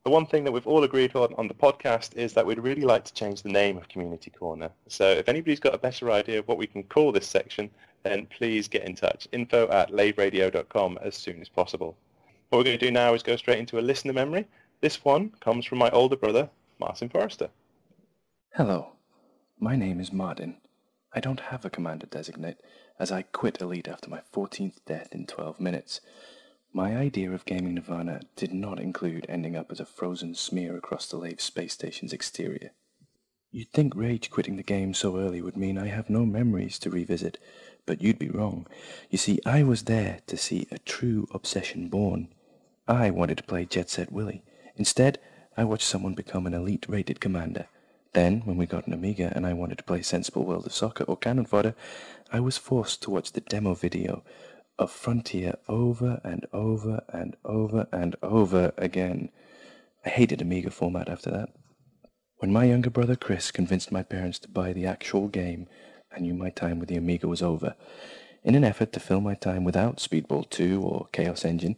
[0.05, 2.85] the one thing that we've all agreed on on the podcast is that we'd really
[2.85, 4.71] like to change the name of Community Corner.
[4.89, 7.71] So if anybody's got a better idea of what we can call this section,
[8.03, 9.29] then please get in touch.
[9.33, 11.97] Info at laveradio.com as soon as possible.
[12.49, 14.47] What we're going to do now is go straight into a listener memory.
[14.81, 17.51] This one comes from my older brother, Martin Forrester.
[18.55, 18.93] Hello,
[19.59, 20.57] my name is Martin.
[21.13, 22.61] I don't have a commander designate,
[22.99, 26.01] as I quit Elite after my 14th death in 12 minutes.
[26.73, 31.09] My idea of gaming Nirvana did not include ending up as a frozen smear across
[31.09, 32.71] the Lave space station's exterior.
[33.51, 36.91] You'd think rage quitting the game so early would mean I have no memories to
[36.91, 37.39] revisit,
[37.91, 38.69] but you'd be wrong.
[39.11, 42.29] You see, I was there to see a true obsession born.
[42.87, 44.45] I wanted to play Jet Set Willy.
[44.77, 45.19] Instead,
[45.57, 47.67] I watched someone become an elite rated commander.
[48.13, 51.03] Then, when we got an Amiga and I wanted to play Sensible World of Soccer
[51.03, 51.75] or Cannon Fodder,
[52.33, 54.23] I was forced to watch the demo video
[54.79, 59.31] of Frontier over and over and over and over again.
[60.07, 61.49] I hated Amiga format after that.
[62.37, 65.67] When my younger brother Chris convinced my parents to buy the actual game,
[66.13, 67.77] I knew my time with the Amiga was over.
[68.43, 71.77] In an effort to fill my time without Speedball 2 or Chaos Engine,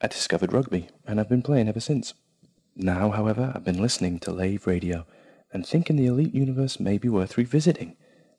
[0.00, 2.14] I discovered rugby, and I've been playing ever since.
[2.74, 5.04] Now, however, I've been listening to Lave Radio,
[5.52, 7.96] and thinking the Elite Universe may be worth revisiting.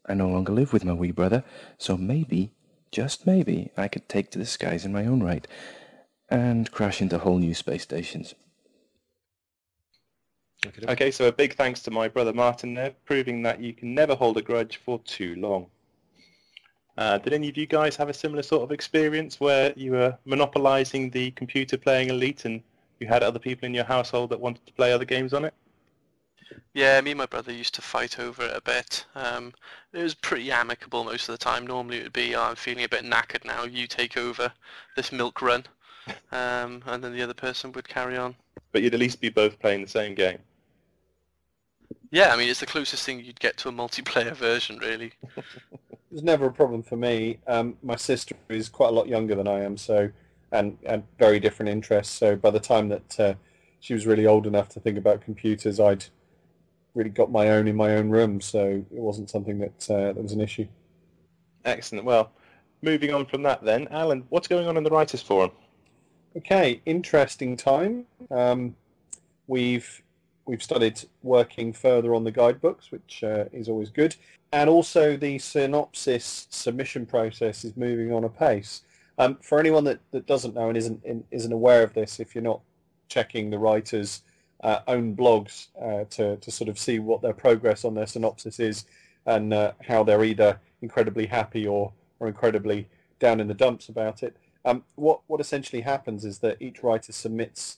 [0.07, 1.43] I no longer live with my wee brother,
[1.77, 2.53] so maybe,
[2.91, 5.47] just maybe, I could take to the skies in my own right,
[6.29, 8.33] and crash into whole new space stations.
[10.67, 10.91] Okay, okay.
[10.91, 14.15] Okay, so a big thanks to my brother Martin there, proving that you can never
[14.15, 15.67] hold a grudge for too long.
[16.97, 20.17] Uh, did any of you guys have a similar sort of experience where you were
[20.25, 22.61] monopolizing the computer playing elite and
[22.99, 25.53] you had other people in your household that wanted to play other games on it?
[26.73, 29.05] Yeah, me and my brother used to fight over it a bit.
[29.13, 29.53] Um,
[29.93, 31.67] it was pretty amicable most of the time.
[31.67, 34.51] Normally it would be, oh, I'm feeling a bit knackered now, you take over
[34.95, 35.65] this milk run.
[36.31, 38.33] Um, and then the other person would carry on.
[38.71, 40.37] But you'd at least be both playing the same game.
[42.11, 45.13] Yeah, I mean, it's the closest thing you'd get to a multiplayer version, really.
[46.09, 47.37] It was never a problem for me.
[47.47, 50.09] Um, my sister is quite a lot younger than I am, so
[50.53, 52.15] and and very different interests.
[52.15, 53.33] So by the time that uh,
[53.81, 56.05] she was really old enough to think about computers, I'd
[56.95, 60.23] really got my own in my own room, so it wasn't something that uh, that
[60.23, 60.65] was an issue.
[61.65, 62.05] Excellent.
[62.05, 62.31] Well,
[62.81, 65.51] moving on from that then, Allen, what's going on in the Writers' Forum?
[66.37, 68.05] Okay, interesting time.
[68.31, 68.77] Um,
[69.47, 70.01] we've
[70.47, 74.15] we've started working further on the guidebooks, which uh, is always good,
[74.51, 78.81] and also the synopsis submission process is moving on apace.
[79.19, 82.33] Um, for anyone that, that doesn't know and isn't in, isn't aware of this, if
[82.33, 82.61] you're not
[83.09, 84.21] checking the writers'
[84.63, 88.59] uh, own blogs uh, to to sort of see what their progress on their synopsis
[88.59, 88.85] is
[89.25, 92.87] and uh, how they're either incredibly happy or or incredibly
[93.19, 94.35] down in the dumps about it.
[94.65, 97.77] Um, what what essentially happens is that each writer submits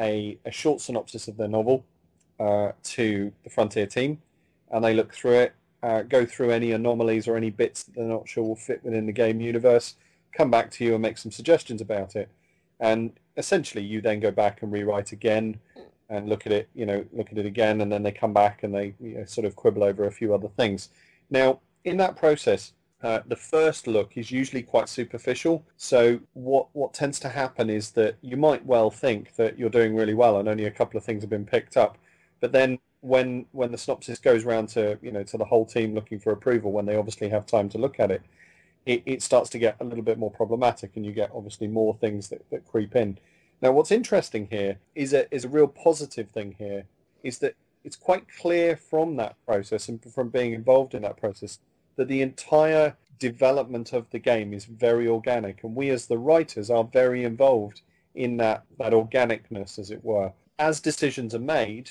[0.00, 1.84] a, a short synopsis of their novel
[2.38, 4.20] uh, to the Frontier team,
[4.70, 8.04] and they look through it, uh, go through any anomalies or any bits that they're
[8.04, 9.94] not sure will fit within the game universe,
[10.32, 12.28] come back to you and make some suggestions about it,
[12.80, 15.58] and essentially you then go back and rewrite again
[16.10, 18.62] and look at it, you know, look at it again, and then they come back
[18.62, 20.88] and they you know, sort of quibble over a few other things.
[21.30, 22.72] Now, in that process,
[23.02, 25.64] uh, the first look is usually quite superficial.
[25.76, 29.94] So what what tends to happen is that you might well think that you're doing
[29.94, 31.96] really well and only a couple of things have been picked up,
[32.40, 35.94] but then when when the synopsis goes around to you know to the whole team
[35.94, 38.22] looking for approval, when they obviously have time to look at it,
[38.86, 41.94] it, it starts to get a little bit more problematic, and you get obviously more
[41.94, 43.18] things that, that creep in.
[43.60, 46.84] Now, what's interesting here is a is a real positive thing here
[47.22, 51.58] is that it's quite clear from that process and from being involved in that process
[51.96, 56.70] that the entire development of the game is very organic, and we as the writers
[56.70, 57.82] are very involved
[58.14, 60.32] in that, that organicness, as it were.
[60.58, 61.90] As decisions are made,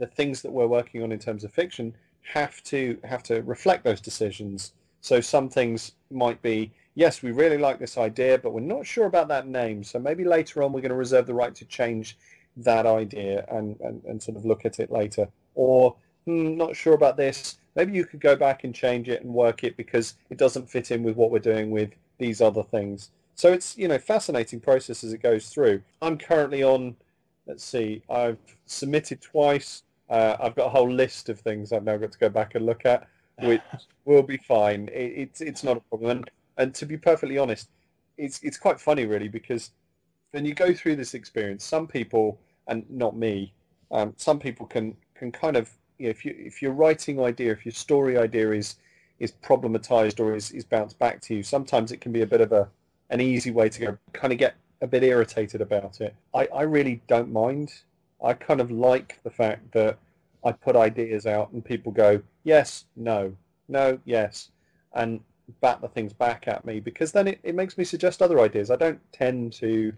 [0.00, 3.84] the things that we're working on in terms of fiction have to have to reflect
[3.84, 4.72] those decisions.
[5.00, 9.06] So some things might be, yes, we really like this idea, but we're not sure
[9.06, 9.84] about that name.
[9.84, 12.18] So maybe later on we're going to reserve the right to change
[12.58, 15.28] that idea and, and, and sort of look at it later.
[15.54, 15.96] Or
[16.26, 17.56] hmm, not sure about this.
[17.76, 20.90] Maybe you could go back and change it and work it because it doesn't fit
[20.90, 23.10] in with what we're doing with these other things.
[23.34, 25.82] So it's you know fascinating process as it goes through.
[26.02, 26.96] I'm currently on.
[27.46, 28.02] Let's see.
[28.10, 28.36] I've
[28.66, 29.82] submitted twice.
[30.10, 32.66] Uh, I've got a whole list of things I've now got to go back and
[32.66, 33.06] look at,
[33.40, 33.62] which
[34.04, 34.88] will be fine.
[34.92, 36.10] It, it's it's not a problem.
[36.10, 37.68] And, and to be perfectly honest,
[38.18, 39.70] it's it's quite funny really because
[40.32, 43.52] when you go through this experience, some people and not me,
[43.90, 47.52] um, some people can can kind of you know, if you if your writing idea,
[47.52, 48.76] if your story idea is
[49.18, 52.40] is problematized or is, is bounced back to you, sometimes it can be a bit
[52.40, 52.68] of a
[53.10, 56.14] an easy way to go kind of get a bit irritated about it.
[56.34, 57.72] I, I really don't mind.
[58.24, 59.98] I kind of like the fact that
[60.44, 63.34] I put ideas out and people go, yes, no,
[63.68, 64.50] no, yes,
[64.94, 65.20] and
[65.60, 68.70] bat the things back at me because then it, it makes me suggest other ideas.
[68.70, 69.92] I don't tend to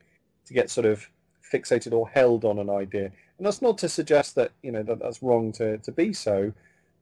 [0.45, 1.09] to get sort of
[1.53, 3.13] fixated or held on an idea.
[3.39, 6.53] And that's not to suggest that, you know, that that's wrong to, to be so,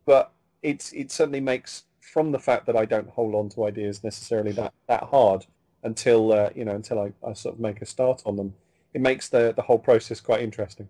[0.05, 4.03] but it's it certainly makes from the fact that I don't hold on to ideas
[4.03, 5.47] necessarily that, that hard
[5.83, 8.55] until uh, you know until I, I sort of make a start on them.
[8.93, 10.89] It makes the the whole process quite interesting.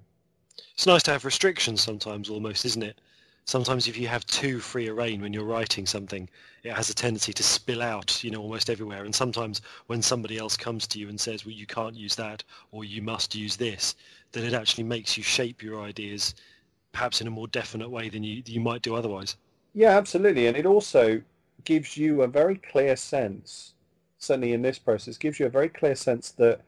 [0.75, 3.01] It's nice to have restrictions sometimes, almost, isn't it?
[3.45, 6.29] Sometimes if you have too free a reign when you're writing something,
[6.63, 9.05] it has a tendency to spill out, you know, almost everywhere.
[9.05, 12.45] And sometimes when somebody else comes to you and says, well, you can't use that
[12.71, 13.97] or you must use this,
[14.33, 16.35] then it actually makes you shape your ideas
[16.93, 19.37] perhaps in a more definite way than you, you might do otherwise.
[19.75, 20.47] Yeah, absolutely.
[20.47, 21.23] And it also
[21.65, 23.75] gives you a very clear sense,
[24.19, 26.61] certainly in this process, gives you a very clear sense that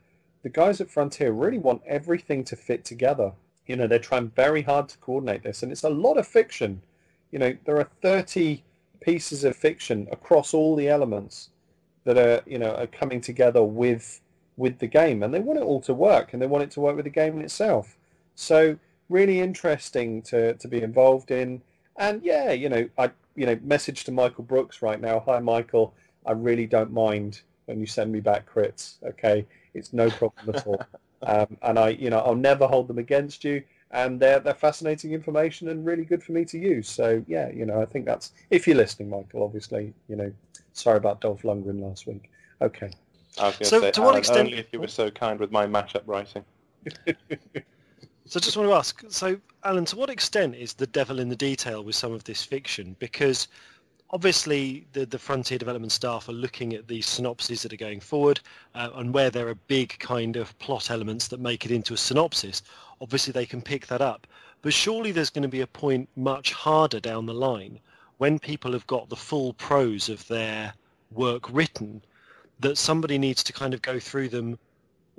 [0.42, 3.32] the guys at Frontier really want everything to fit together.
[3.66, 6.82] You know, they're trying very hard to coordinate this, and it's a lot of fiction.
[7.30, 8.62] You know, there are 30
[9.00, 11.50] pieces of fiction across all the elements
[12.04, 14.20] that are, you know, are coming together with
[14.56, 16.80] with the game, and they want it all to work, and they want it to
[16.80, 17.96] work with the game in itself.
[18.34, 21.62] So, really interesting to to be involved in.
[21.96, 25.22] And yeah, you know, I you know, message to Michael Brookes right now.
[25.26, 25.94] Hi, Michael.
[26.26, 29.02] I really don't mind when you send me back crits.
[29.02, 30.82] Okay, it's no problem at all.
[31.24, 33.62] Um, and I, you know, I'll never hold them against you.
[33.92, 36.88] and they're they're fascinating information and really good for me to use.
[36.88, 39.42] So yeah, you know, I think that's if you're listening, Michael.
[39.42, 40.32] Obviously, you know,
[40.72, 42.30] sorry about Dolph Lundgren last week.
[42.60, 42.90] Okay.
[43.40, 45.10] I was going So, to say, to what Allen, extent- only if you were so
[45.10, 46.44] kind with my mashup writing.
[48.24, 51.28] So I just want to ask, so Allen, to what extent is the devil in
[51.28, 52.94] the detail with some of this fiction?
[53.00, 53.48] Because
[54.12, 58.40] obviously the, the Frontier development staff are looking at these synopses that are going forward
[58.74, 61.96] uh, and where there are big kind of plot elements that make it into a
[61.96, 62.62] synopsis,
[63.00, 64.26] obviously they can pick that up.
[64.60, 67.80] But surely there's going to be a point much harder down the line
[68.18, 70.74] when people have got the full prose of their
[71.10, 72.02] work written
[72.60, 74.58] that somebody needs to kind of go through them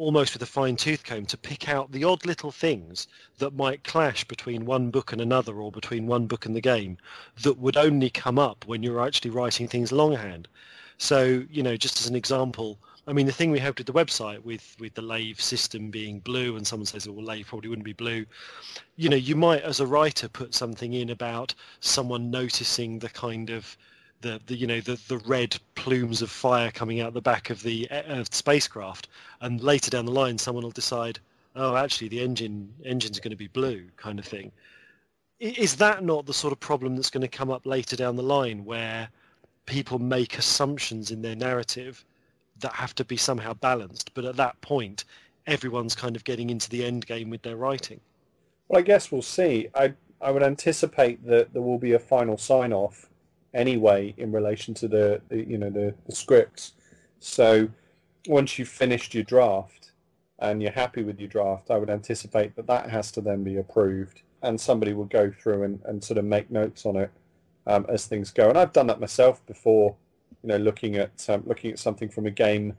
[0.03, 3.85] almost with a fine tooth comb to pick out the odd little things that might
[3.85, 6.97] clash between one book and another or between one book and the game
[7.41, 10.49] that would only come up when you're actually writing things longhand.
[10.97, 12.77] So, you know, just as an example,
[13.07, 16.19] I mean, the thing we have with the website with, with the Lave system being
[16.19, 18.25] blue and someone says, well, Lave probably wouldn't be blue.
[18.97, 23.49] You know, you might, as a writer, put something in about someone noticing the kind
[23.49, 23.77] of
[24.23, 27.61] the, the you know the, the red plumes of fire coming out the back of
[27.61, 29.09] the uh, spacecraft
[29.41, 31.19] and later down the line someone will decide
[31.55, 34.51] oh actually the engine engine's going to be blue kind of thing
[35.39, 38.23] is that not the sort of problem that's going to come up later down the
[38.23, 39.07] line where
[39.65, 42.03] people make assumptions in their narrative
[42.59, 45.03] that have to be somehow balanced but at that point
[45.45, 47.99] everyone's kind of getting into the end game with their writing
[48.69, 49.67] Well, I guess we'll see.
[49.75, 53.09] I I would anticipate that there will be a final sign off
[53.53, 56.73] anyway in relation to the, the you know the, the scripts.
[57.19, 57.69] So
[58.27, 59.91] once you've finished your draft
[60.39, 63.57] and you're happy with your draft, I would anticipate that that has to then be
[63.57, 67.11] approved and somebody will go through and, and sort of make notes on it
[67.65, 68.49] um, as things go.
[68.49, 69.95] And I've done that myself before,
[70.41, 72.75] you know, looking at um, looking at something from a game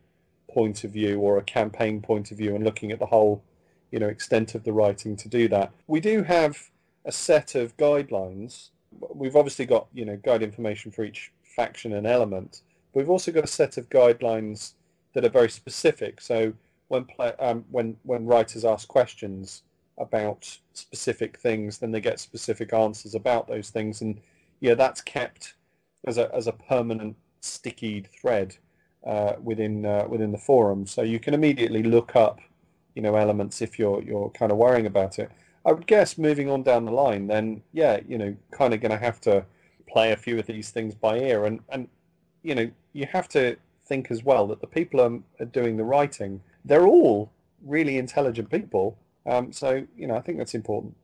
[0.50, 3.42] point of view or a campaign point of view and looking at the whole
[3.90, 5.72] you know extent of the writing to do that.
[5.86, 6.70] We do have
[7.04, 8.70] a set of guidelines.
[9.14, 12.62] We've obviously got you know guide information for each faction and element.
[12.92, 14.74] But we've also got a set of guidelines
[15.14, 16.20] that are very specific.
[16.20, 16.52] So
[16.88, 19.62] when play, um, when when writers ask questions
[19.98, 24.20] about specific things, then they get specific answers about those things, and
[24.60, 25.54] yeah, that's kept
[26.06, 28.56] as a as a permanent stickied thread
[29.06, 30.86] uh, within uh, within the forum.
[30.86, 32.40] So you can immediately look up
[32.94, 35.30] you know elements if you're you're kind of worrying about it.
[35.64, 38.92] I would guess moving on down the line, then yeah, you know, kind of going
[38.92, 39.44] to have to
[39.88, 41.88] play a few of these things by ear, and and
[42.42, 43.56] you know, you have to
[43.86, 46.40] think as well that the people are, are doing the writing.
[46.64, 47.30] They're all
[47.64, 48.96] really intelligent people,
[49.26, 50.94] um, so you know, I think that's important.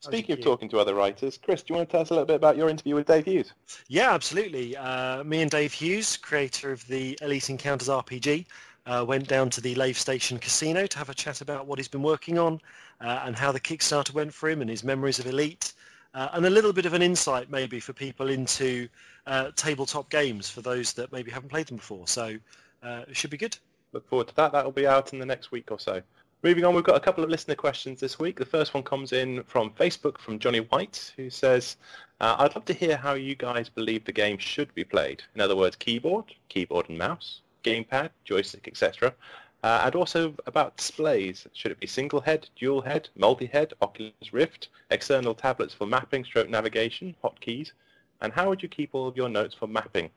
[0.00, 2.26] Speaking of talking to other writers, Chris, do you want to tell us a little
[2.26, 3.52] bit about your interview with Dave Hughes?
[3.88, 4.76] Yeah, absolutely.
[4.76, 8.46] Uh, me and Dave Hughes, creator of the Elite Encounters RPG,
[8.88, 11.88] uh, went down to the Lave Station Casino to have a chat about what he's
[11.88, 12.60] been working on
[13.00, 15.74] uh, and how the Kickstarter went for him and his memories of Elite.
[16.14, 18.88] Uh, and a little bit of an insight maybe for people into
[19.26, 22.08] uh, tabletop games for those that maybe haven't played them before.
[22.08, 22.36] So
[22.82, 23.56] uh, it should be good.
[23.92, 24.52] Look forward to that.
[24.52, 26.00] That'll be out in the next week or so.
[26.42, 28.38] Moving on, we've got a couple of listener questions this week.
[28.38, 31.76] The first one comes in from Facebook from Johnny White, who says,
[32.20, 35.22] uh, I'd love to hear how you guys believe the game should be played.
[35.34, 39.14] In other words, keyboard, keyboard and mouse, gamepad, joystick, etc.
[39.62, 41.46] Uh, and also about displays.
[41.52, 46.48] Should it be single head, dual head, multi-head, Oculus Rift, external tablets for mapping, stroke
[46.48, 47.72] navigation, hotkeys?
[48.20, 50.10] And how would you keep all of your notes for mapping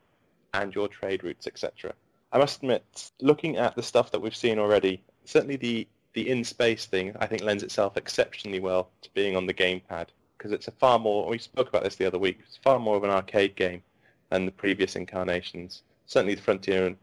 [0.53, 1.93] and your trade routes, etc.?
[2.31, 6.87] I must admit, looking at the stuff that we've seen already, certainly the the in-space
[6.87, 10.71] thing, I think, lends itself exceptionally well to being on the gamepad because it's a
[10.71, 11.29] far more.
[11.29, 12.39] We spoke about this the other week.
[12.45, 13.81] It's far more of an arcade game
[14.29, 15.83] than the previous incarnations.
[16.07, 16.97] Certainly, the Frontier and,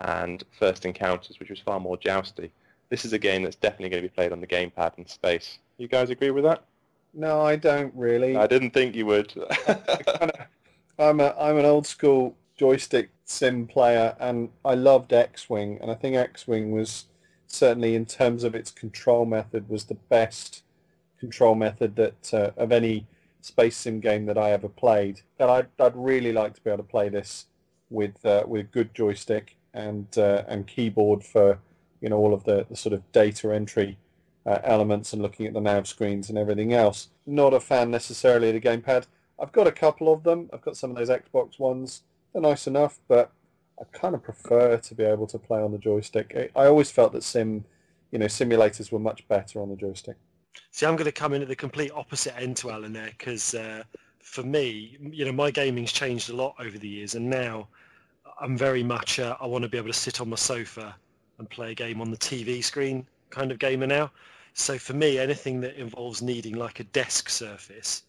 [0.00, 2.50] and First Encounters, which was far more jousty.
[2.88, 5.58] This is a game that's definitely going to be played on the gamepad in space.
[5.78, 6.64] You guys agree with that?
[7.14, 8.36] No, I don't really.
[8.36, 9.32] I didn't think you would.
[10.98, 15.94] I'm a I'm an old school joystick sim player, and I loved X-wing, and I
[15.94, 17.06] think X-wing was
[17.46, 20.62] certainly in terms of its control method was the best
[21.18, 23.06] control method that uh, of any
[23.40, 25.22] space sim game that I ever played.
[25.38, 27.46] And I'd I'd really like to be able to play this
[27.88, 31.58] with uh, with good joystick and uh, and keyboard for
[32.00, 33.98] you know all of the, the sort of data entry
[34.46, 37.08] uh, elements and looking at the nav screens and everything else.
[37.26, 39.06] Not a fan necessarily of the gamepad.
[39.38, 40.50] I've got a couple of them.
[40.52, 42.02] I've got some of those Xbox ones.
[42.32, 43.32] They're nice enough, but
[43.80, 46.50] I kind of prefer to be able to play on the joystick.
[46.54, 47.64] I I always felt that sim,
[48.10, 50.16] you know, simulators were much better on the joystick.
[50.72, 53.54] See, I'm going to come in at the complete opposite end to Allen there because
[53.54, 53.82] uh,
[54.20, 57.68] for me, you know, my gaming's changed a lot over the years, and now
[58.40, 60.96] I'm very much uh, I want to be able to sit on my sofa
[61.38, 64.10] and play a game on the TV screen kind of gamer now.
[64.54, 68.04] So for me, anything that involves needing like a desk surface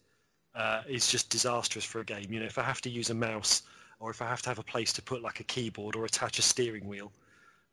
[0.54, 2.32] uh, is just disastrous for a game.
[2.32, 3.62] You know, if I have to use a mouse
[4.00, 6.38] or if I have to have a place to put like a keyboard or attach
[6.38, 7.12] a steering wheel,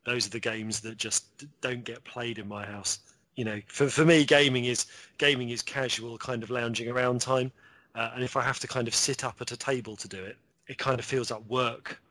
[0.06, 3.00] those are the games that just don't get played in my house.
[3.36, 4.86] You know, for for me, gaming is
[5.18, 7.54] gaming is casual kind of lounging around time,
[7.96, 10.22] uh, and if I have to kind of sit up at a table to do
[10.22, 10.38] it,
[10.68, 12.02] it kind of feels like work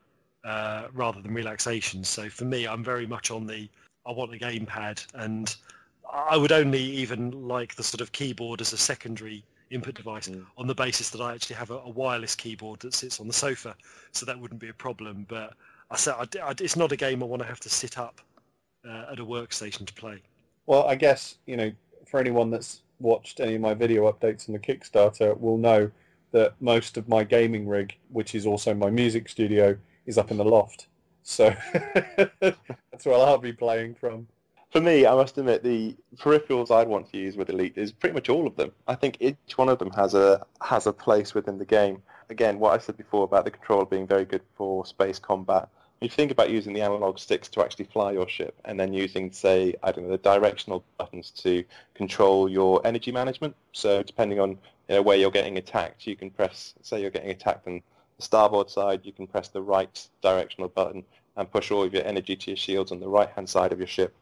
[0.43, 2.03] uh, rather than relaxation.
[2.03, 3.69] So for me, I'm very much on the
[4.05, 5.55] I want a gamepad, and
[6.11, 10.45] I would only even like the sort of keyboard as a secondary input device Mm.
[10.57, 13.33] on the basis that I actually have a, a wireless keyboard that sits on the
[13.33, 13.75] sofa,
[14.11, 15.25] so that wouldn't be a problem.
[15.29, 15.53] But
[15.91, 18.21] I said I, I, it's not a game I want to have to sit up
[18.87, 20.21] uh, at a workstation to play.
[20.65, 21.71] Well, I guess, you know,
[22.07, 25.91] for anyone that's watched any of my video updates on the Kickstarter will know
[26.31, 29.77] that most of my gaming rig, which is also my music studio,
[30.09, 30.87] is up in the loft.
[31.23, 31.55] So
[32.39, 34.27] that's where I'll be playing from.
[34.71, 38.13] For me, I must admit, the peripherals I'd want to use with Elite is pretty
[38.13, 38.71] much all of them.
[38.87, 42.01] I think each one of them has a has a place within the game.
[42.29, 45.69] Again, what I said before about the controller being very good for space combat.
[46.01, 49.31] You think about using the analog sticks to actually fly your ship, and then using,
[49.31, 53.55] say, I don't know, the directional buttons to control your energy management.
[53.73, 54.51] So depending on
[54.87, 57.81] you know, where you're getting attacked, you can press, say, you're getting attacked the
[58.19, 61.03] starboard side, you can press the right directional button
[61.35, 63.87] and push all of your energy to your shields on the right-hand side of your
[63.87, 64.15] ship.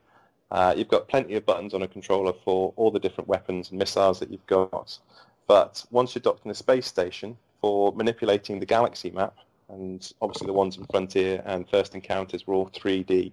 [0.52, 3.80] Uh, you've got plenty of buttons on a controller for all the different weapons and
[3.80, 4.98] missiles that you've got.
[5.48, 9.36] But once you're docked in a space station for manipulating the galaxy map,
[9.70, 13.32] and obviously the ones in Frontier and First Encounters were all 3D,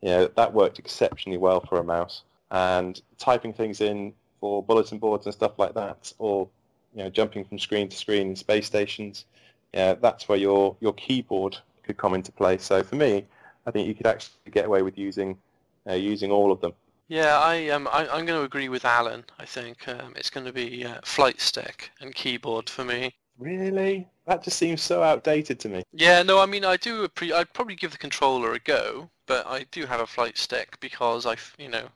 [0.00, 2.22] you know, that worked exceptionally well for a mouse.
[2.50, 6.48] And typing things in for bulletin boards and stuff like that, or
[6.94, 9.26] you know, jumping from screen to screen in space stations,
[9.72, 12.58] yeah, that's where your, your keyboard could come into play.
[12.58, 13.26] So for me,
[13.66, 15.36] I think you could actually get away with using
[15.88, 16.72] uh, using all of them.
[17.08, 19.24] Yeah, I um, I, I'm going to agree with Allen.
[19.38, 23.14] I think um, it's going to be uh, flight stick and keyboard for me.
[23.38, 24.08] Really?
[24.26, 25.82] That just seems so outdated to me.
[25.92, 27.06] Yeah, no, I mean, I do.
[27.06, 30.76] Appre- I'd probably give the controller a go, but I do have a flight stick
[30.80, 31.88] because I, you know,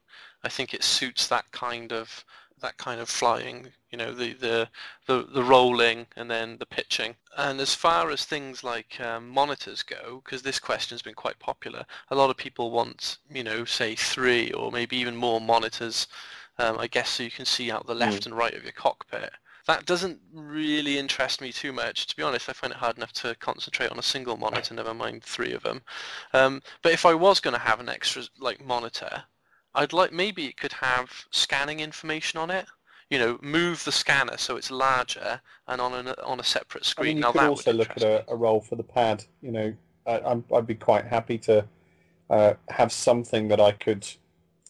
[0.44, 2.24] I think it suits that kind of
[2.62, 3.66] that kind of flying.
[3.90, 4.68] You know, the the
[5.06, 7.16] the, the rolling and then the pitching.
[7.36, 11.38] And as far as things like um, monitors go, because this question has been quite
[11.38, 16.06] popular, a lot of people want, you know, say three or maybe even more monitors.
[16.58, 19.32] Um, I guess so you can see out the left and right of your cockpit.
[19.66, 22.06] That doesn't really interest me too much.
[22.08, 24.92] To be honest, I find it hard enough to concentrate on a single monitor, never
[24.92, 25.82] mind three of them.
[26.32, 29.24] Um, but if I was going to have an extra like monitor,
[29.74, 32.66] I'd like maybe it could have scanning information on it.
[33.10, 36.86] You know, move the scanner so it's larger and on an, on a separate I
[36.86, 37.08] screen.
[37.08, 39.24] mean, you now could that also would look at a, a role for the pad.
[39.42, 39.74] You know,
[40.06, 41.64] I, I'm, I'd be quite happy to
[42.30, 44.06] uh, have something that I could,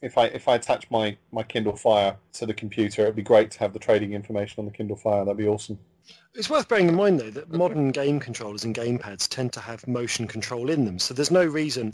[0.03, 3.53] if I if I attach my, my Kindle Fire to the computer, it'd be great
[3.53, 5.25] to have the trading information on the Kindle Fire.
[5.25, 5.79] That'd be awesome.
[6.35, 9.87] It's worth bearing in mind, though, that modern game controllers and gamepads tend to have
[9.87, 10.99] motion control in them.
[10.99, 11.93] So there's no reason.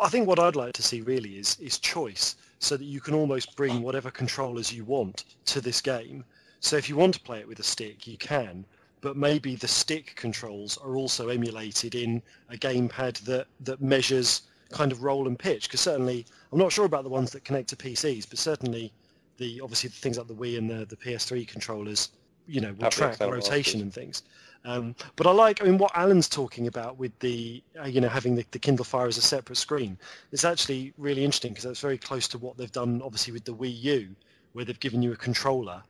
[0.00, 3.14] I think what I'd like to see really is is choice, so that you can
[3.14, 6.24] almost bring whatever controllers you want to this game.
[6.60, 8.64] So if you want to play it with a stick, you can,
[9.02, 14.90] but maybe the stick controls are also emulated in a gamepad that that measures kind
[14.90, 15.68] of roll and pitch.
[15.68, 18.92] Because certainly, I'm not sure about the ones that connect to PCs, but certainly
[19.36, 22.08] the obviously the things like the Wii and the, the PS3 controllers
[22.46, 24.22] you know will track rotation and things.
[24.64, 28.08] Um, but I like, I mean, what Allen's talking about with the, uh, you know,
[28.08, 29.96] having the, the Kindle Fire as a separate screen.
[30.32, 33.54] It's actually really interesting because that's very close to what they've done, obviously, with the
[33.54, 34.16] Wii U,
[34.54, 35.84] where they've given you a controller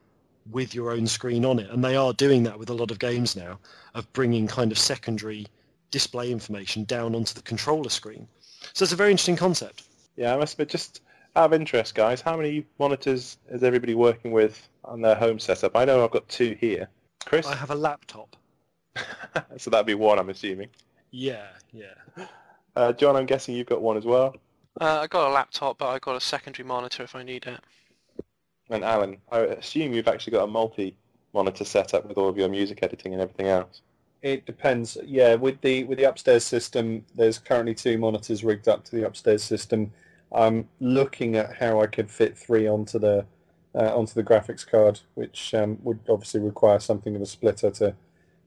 [0.51, 2.99] with your own screen on it, and they are doing that with a lot of
[2.99, 3.59] games now,
[3.95, 5.47] of bringing kind of secondary
[5.91, 8.29] display information down onto the controller screen.
[8.75, 9.85] So it's a very interesting concept.
[10.17, 11.01] Yeah, I must admit, just
[11.37, 15.77] out of interest, guys, how many monitors is everybody working with on their home setup?
[15.77, 16.89] I know I've got two here.
[17.27, 17.47] Chris?
[17.47, 18.37] I have a laptop.
[19.59, 20.69] so that'd be one, I'm assuming.
[21.11, 22.27] Yeah, yeah.
[22.75, 24.35] Uh, John, I'm guessing you've got one as well.
[24.81, 27.61] Uh, I got a laptop, but I got a secondary monitor if I need it.
[28.71, 32.83] And Allen, I assume you've actually got a multi-monitor setup with all of your music
[32.83, 33.83] editing and everything else.
[34.23, 34.97] It depends.
[35.05, 39.07] Yeah, with the with the upstairs system, there's currently two monitors rigged up to the
[39.07, 39.93] upstairs system.
[40.33, 43.27] I'm looking at how I could fit three onto the
[43.75, 47.95] uh, onto the graphics card, which um, would obviously require something of a splitter to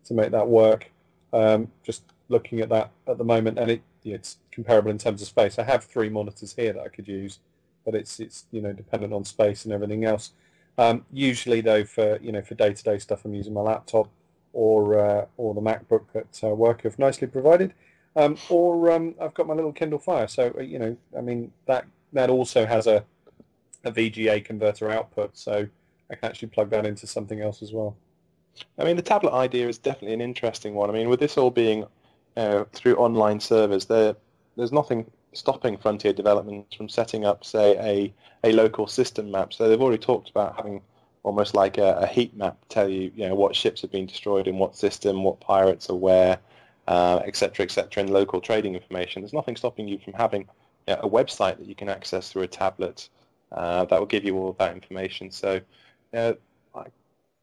[0.05, 0.91] to make that work.
[1.31, 5.27] Um, just looking at that at the moment, and it it's comparable in terms of
[5.27, 5.59] space.
[5.59, 7.39] I have three monitors here that I could use,
[7.85, 10.31] but it's it's you know dependent on space and everything else.
[10.77, 14.09] Um, usually though, for you know for day to day stuff, I'm using my laptop
[14.53, 17.73] or uh, or the MacBook that uh, work have nicely provided,
[18.15, 20.27] um, or um, I've got my little Kindle Fire.
[20.27, 23.03] So uh, you know, I mean that that also has a
[23.85, 25.67] a VGA converter output, so
[26.11, 27.95] I can actually plug that into something else as well.
[28.77, 30.89] I mean, the tablet idea is definitely an interesting one.
[30.89, 31.85] I mean, with this all being
[32.35, 34.15] uh, through online servers, there
[34.57, 37.77] there's nothing stopping Frontier Development from setting up, say,
[38.43, 39.53] a, a local system map.
[39.53, 40.81] So they've already talked about having
[41.23, 44.47] almost like a, a heat map tell you, you know, what ships have been destroyed
[44.47, 46.39] in what system, what pirates are where,
[46.89, 49.21] uh, et cetera, et and local trading information.
[49.21, 50.41] There's nothing stopping you from having
[50.87, 53.09] you know, a website that you can access through a tablet
[53.51, 55.29] uh, that will give you all of that information.
[55.29, 55.61] So
[56.15, 56.33] uh,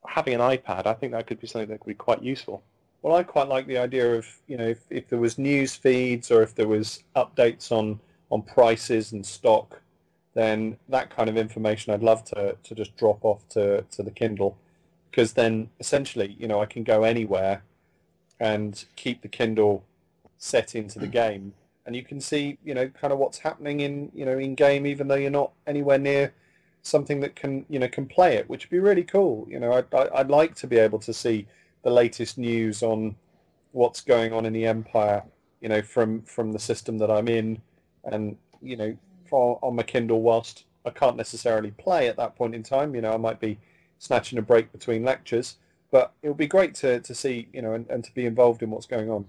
[0.06, 2.62] having an iPad, I think that could be something that could be quite useful.
[3.02, 6.32] Well, I quite like the idea of, you know, if, if there was news feeds
[6.32, 8.00] or if there was updates on,
[8.32, 9.80] on prices and stock,
[10.34, 14.10] then that kind of information I'd love to, to just drop off to, to the
[14.10, 14.58] Kindle
[15.08, 17.62] because then essentially, you know, I can go anywhere
[18.38, 19.84] and keep the Kindle
[20.38, 21.12] set into the mm.
[21.12, 21.54] game
[21.86, 24.86] and you can see, you know, kind of what's happening in, you know, in game
[24.86, 26.34] even though you're not anywhere near
[26.82, 29.46] something that can, you know, can play it, which would be really cool.
[29.48, 31.46] You know, I'd, I'd like to be able to see
[31.82, 33.14] the latest news on
[33.70, 35.22] what's going on in the empire,
[35.60, 37.60] you know, from from the system that I'm in,
[38.04, 38.96] and you know,
[39.28, 42.94] for, on my Kindle whilst I can't necessarily play at that point in time.
[42.94, 43.58] You know, I might be
[43.98, 45.56] snatching a break between lectures,
[45.90, 48.62] but it would be great to, to see, you know, and, and to be involved
[48.62, 49.26] in what's going on.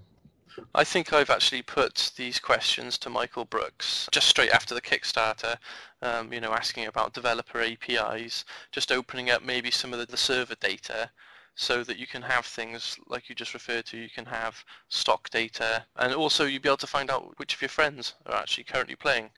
[0.74, 5.56] I think I've actually put these questions to Michael Brookes just straight after the Kickstarter,
[6.02, 10.16] um, you know, asking about developer APIs, just opening up maybe some of the, the
[10.16, 11.10] server data
[11.54, 15.28] so that you can have things like you just referred to, you can have stock
[15.30, 18.64] data, and also you'll be able to find out which of your friends are actually
[18.64, 19.30] currently playing.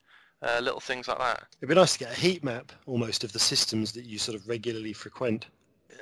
[0.43, 1.45] Uh, little things like that.
[1.59, 4.37] It'd be nice to get a heat map almost of the systems that you sort
[4.37, 5.45] of regularly frequent.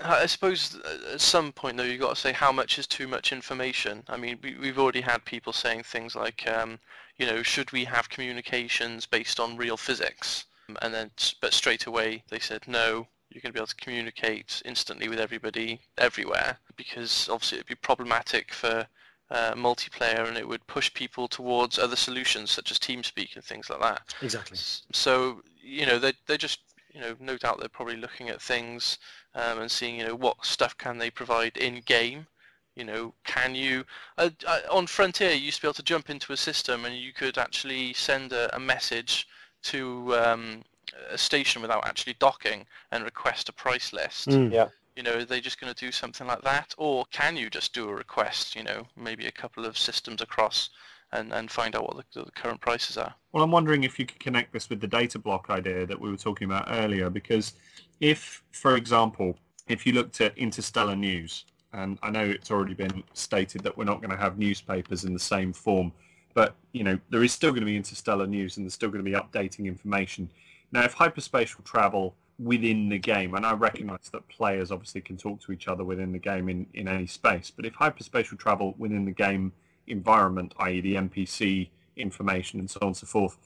[0.02, 3.08] I suppose uh, at some point though you've got to say how much is too
[3.08, 4.04] much information.
[4.08, 6.78] I mean, we, we've already had people saying things like, um,
[7.16, 10.44] you know, should we have communications based on real physics?
[10.82, 14.62] And then, but straight away they said no you're going to be able to communicate
[14.64, 18.86] instantly with everybody everywhere because obviously it'd be problematic for
[19.30, 23.68] uh, multiplayer and it would push people towards other solutions such as TeamSpeak and things
[23.68, 24.14] like that.
[24.22, 24.56] Exactly.
[24.92, 26.60] So, you know, they they just,
[26.92, 28.98] you know, no doubt they're probably looking at things
[29.34, 32.26] um, and seeing, you know, what stuff can they provide in-game.
[32.74, 33.84] You know, can you,
[34.18, 36.96] uh, uh, on Frontier you used to be able to jump into a system and
[36.96, 39.26] you could actually send a, a message
[39.64, 40.62] to um,
[41.10, 44.28] a station without actually docking and request a price list.
[44.28, 44.52] Mm.
[44.52, 44.68] Yeah.
[44.94, 46.74] You know, are they just going to do something like that?
[46.78, 50.70] Or can you just do a request, you know, maybe a couple of systems across
[51.12, 53.14] and, and find out what the, the current prices are?
[53.32, 56.10] Well, I'm wondering if you could connect this with the data block idea that we
[56.10, 57.54] were talking about earlier, because
[58.00, 59.36] if, for example,
[59.68, 63.84] if you looked at interstellar news, and I know it's already been stated that we're
[63.84, 65.92] not going to have newspapers in the same form,
[66.34, 69.04] but you know there is still going to be interstellar news, and there's still going
[69.04, 70.30] to be updating information.
[70.72, 75.40] Now, if hyperspatial travel within the game, and I recognise that players obviously can talk
[75.42, 79.04] to each other within the game in, in any space, but if hyperspatial travel within
[79.04, 79.52] the game
[79.88, 80.80] environment, i.e.
[80.80, 83.36] the NPC information and so on and so forth,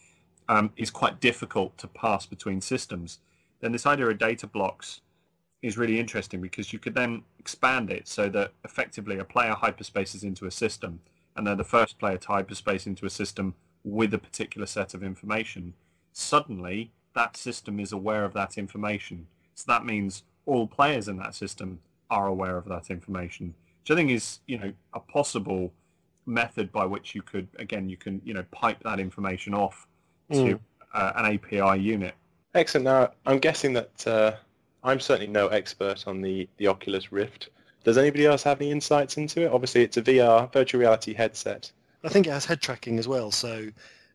[0.49, 3.19] um, is quite difficult to pass between systems,
[3.61, 5.01] then this idea of data blocks
[5.63, 10.25] is really interesting because you could then expand it so that effectively a player hyperspaces
[10.25, 11.01] into a system
[11.37, 15.03] and they're the first player to hyperspace into a system with a particular set of
[15.03, 15.75] information.
[16.13, 19.27] Suddenly, that system is aware of that information.
[19.55, 21.81] So that means all players in that system
[22.11, 25.73] are aware of that information, which I think is, you know, a possible
[26.27, 29.87] method by which you could, again, you can, you know, pipe that information off
[30.33, 30.61] to Mm.
[30.95, 32.15] uh, an API unit.
[32.55, 32.85] Excellent.
[32.85, 34.33] Now, I'm guessing that uh,
[34.85, 37.49] I'm certainly no expert on the, the Oculus Rift.
[37.85, 39.53] Does anybody else have any insights into it?
[39.53, 41.71] Obviously, it's a VR, virtual reality headset.
[42.05, 43.69] I think it has head tracking as well, so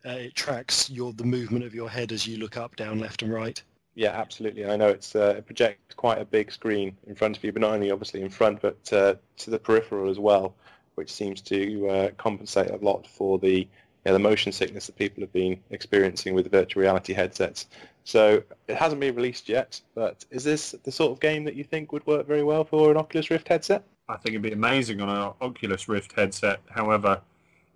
[0.05, 3.23] uh, it tracks your the movement of your head as you look up, down, left,
[3.23, 3.61] and right.
[3.95, 4.65] Yeah, absolutely.
[4.65, 7.61] I know it's uh, it projects quite a big screen in front of you, but
[7.61, 10.53] not only obviously in front, but uh, to the peripheral as well,
[10.97, 13.67] which seems to uh, compensate a lot for the
[14.03, 17.67] the motion sickness that people have been experiencing with virtual reality headsets.
[18.05, 21.65] So it hasn't been released yet, but is this the sort of game that you
[21.65, 23.83] think would work very well for an Oculus Rift headset?
[24.07, 26.61] I think it'd be amazing on an Oculus Rift headset.
[26.69, 27.19] However,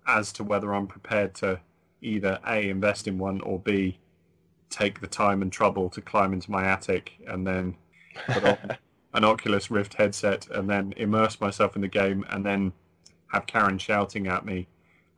[0.06, 1.60] as to whether I'm prepared to
[2.00, 3.98] either A, invest in one, or B,
[4.70, 7.76] take the time and trouble to climb into my attic and then
[8.26, 8.58] put on
[9.14, 12.72] an Oculus Rift headset and then immerse myself in the game and then
[13.32, 14.66] have Karen shouting at me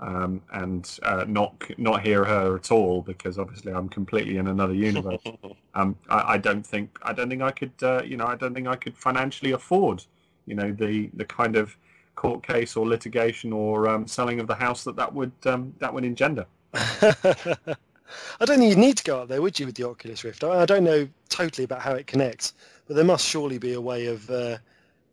[0.01, 4.75] um, and uh, not not hear her at all because obviously I'm completely in another
[4.75, 5.23] universe.
[5.75, 8.55] um, I, I don't think I don't think I could uh, you know I don't
[8.55, 10.05] think I could financially afford
[10.47, 11.77] you know the the kind of
[12.17, 15.93] court case or litigation or um, selling of the house that that would um, that
[15.93, 16.47] would engender.
[18.41, 20.45] I don't think you'd need to go up there, would you, with the Oculus Rift?
[20.45, 22.53] I I don't know totally about how it connects,
[22.87, 24.59] but there must surely be a way of uh,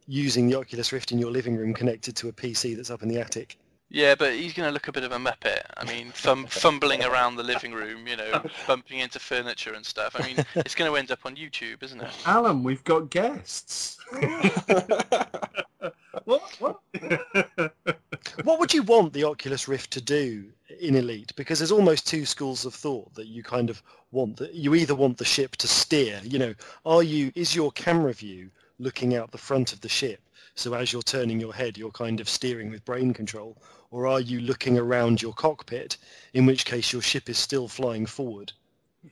[0.07, 3.09] using the Oculus Rift in your living room connected to a PC that's up in
[3.09, 3.57] the attic.
[3.93, 5.63] Yeah, but he's going to look a bit of a muppet.
[5.75, 10.15] I mean, fum- fumbling around the living room, you know, bumping into furniture and stuff.
[10.17, 12.09] I mean, it's going to end up on YouTube, isn't it?
[12.25, 13.97] Allen, we've got guests.
[16.23, 16.41] what?
[16.59, 16.79] What?
[18.43, 20.45] What would you want the Oculus Rift to do
[20.79, 21.33] in Elite?
[21.35, 24.37] Because there's almost two schools of thought that you kind of want.
[24.37, 26.21] That you either want the ship to steer.
[26.23, 26.53] You know,
[26.85, 28.51] are you is your camera view
[28.81, 30.19] looking out the front of the ship?
[30.55, 34.19] So as you're turning your head, you're kind of steering with brain control, or are
[34.19, 35.97] you looking around your cockpit?
[36.33, 38.51] In which case, your ship is still flying forward,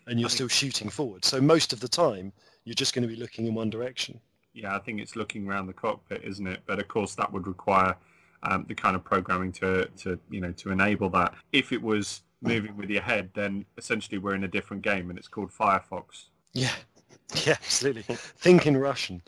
[0.08, 1.24] and you're still shooting forward.
[1.24, 2.34] So most of the time,
[2.66, 4.20] you're just going to be looking in one direction.
[4.54, 6.60] yeah, I think it's looking around the cockpit, isn't it?
[6.66, 7.96] But of course, that would require
[8.44, 11.34] um, the kind of programming to, to, you know, to enable that.
[11.54, 15.18] If it was moving with your head, then essentially we're in a different game, and
[15.18, 16.28] it's called Firefox.
[16.54, 16.74] Yeah,
[17.46, 18.04] yeah, absolutely.
[18.04, 19.22] Think in Russian.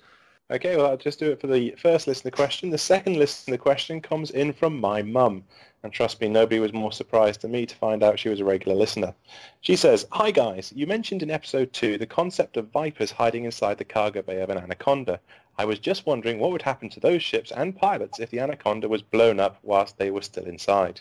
[0.51, 2.71] Okay, well, I'll just do it for the first listener question.
[2.71, 5.45] The second listener question comes in from my mum.
[5.81, 8.45] And trust me, nobody was more surprised than me to find out she was a
[8.45, 9.15] regular listener.
[9.61, 13.77] She says, Hi guys, you mentioned in episode 2 the concept of vipers hiding inside
[13.77, 15.21] the cargo bay of an anaconda.
[15.57, 18.89] I was just wondering what would happen to those ships and pilots if the anaconda
[18.89, 20.99] was blown up whilst they were still inside.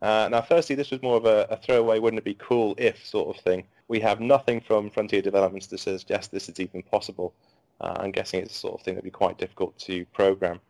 [0.00, 3.04] Uh, now, firstly, this was more of a, a throwaway, wouldn't it be cool if
[3.04, 3.64] sort of thing.
[3.86, 7.34] We have nothing from Frontier Developments to suggest this is even possible.
[7.80, 10.60] Uh, I'm guessing it's the sort of thing that would be quite difficult to program.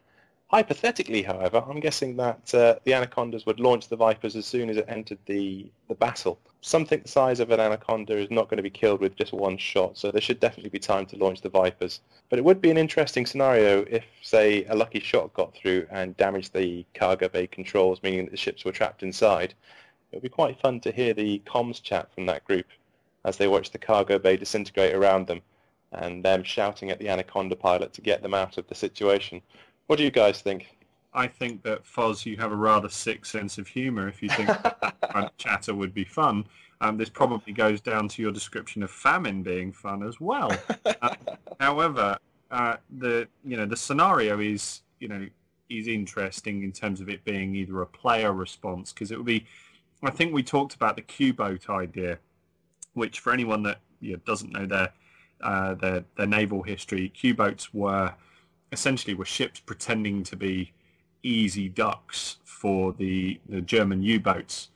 [0.50, 4.78] Hypothetically, however, I'm guessing that uh, the Anacondas would launch the Vipers as soon as
[4.78, 6.38] it entered the, the battle.
[6.62, 9.58] Something the size of an Anaconda is not going to be killed with just one
[9.58, 12.00] shot, so there should definitely be time to launch the Vipers.
[12.30, 16.16] But it would be an interesting scenario if, say, a lucky shot got through and
[16.16, 19.52] damaged the cargo bay controls, meaning that the ships were trapped inside.
[20.12, 22.66] It would be quite fun to hear the comms chat from that group
[23.24, 25.42] as they watch the cargo bay disintegrate around them
[25.92, 29.40] and them shouting at the Anaconda pilot to get them out of the situation.
[29.86, 30.76] What do you guys think?
[31.14, 34.48] I think that Foz, you have a rather sick sense of humour if you think
[34.48, 36.44] that, that kind of chatter would be fun.
[36.80, 40.52] Um, this probably goes down to your description of famine being fun as well.
[40.84, 41.14] Uh,
[41.60, 42.18] however,
[42.50, 45.26] uh, the you know the scenario is you know
[45.68, 49.44] is interesting in terms of it being either a player response because it would be.
[50.02, 52.18] I think we talked about the Q-boat idea,
[52.92, 54.92] which for anyone that you know, doesn't know their
[55.40, 58.14] uh, their their naval history, Q-boats were
[58.72, 60.72] essentially were ships pretending to be
[61.22, 64.70] easy ducks for the, the German U-boats.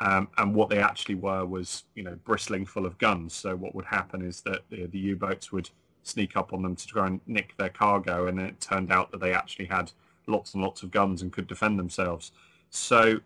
[0.00, 3.34] Um, and what they actually were was, you know, bristling full of guns.
[3.34, 5.70] So what would happen is that the, the U-boats would
[6.04, 9.20] sneak up on them to try and nick their cargo, and it turned out that
[9.20, 9.90] they actually had
[10.26, 12.32] lots and lots of guns and could defend themselves.
[12.70, 13.20] So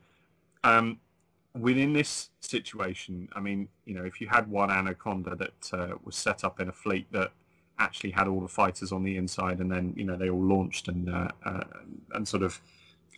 [0.64, 0.98] um,
[1.59, 6.16] within this situation, I mean, you know, if you had one Anaconda that uh, was
[6.16, 7.33] set up in a fleet that
[7.79, 10.89] actually had all the fighters on the inside, and then you know they all launched
[10.89, 11.65] and uh, uh,
[12.15, 12.61] and sort of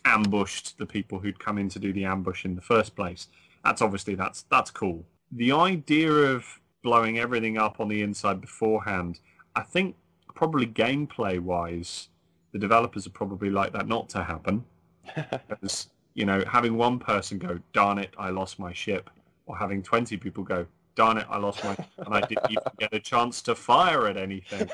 [0.05, 3.27] ambushed the people who'd come in to do the ambush in the first place.
[3.63, 5.05] That's obviously that's that's cool.
[5.31, 9.19] The idea of blowing everything up on the inside beforehand,
[9.55, 9.95] I think
[10.35, 12.09] probably gameplay wise,
[12.51, 14.65] the developers are probably like that not to happen.
[15.47, 19.09] because you know having one person go, darn it, I lost my ship,
[19.45, 20.65] or having twenty people go,
[20.95, 24.17] darn it, I lost my, and I didn't even get a chance to fire at
[24.17, 24.69] anything.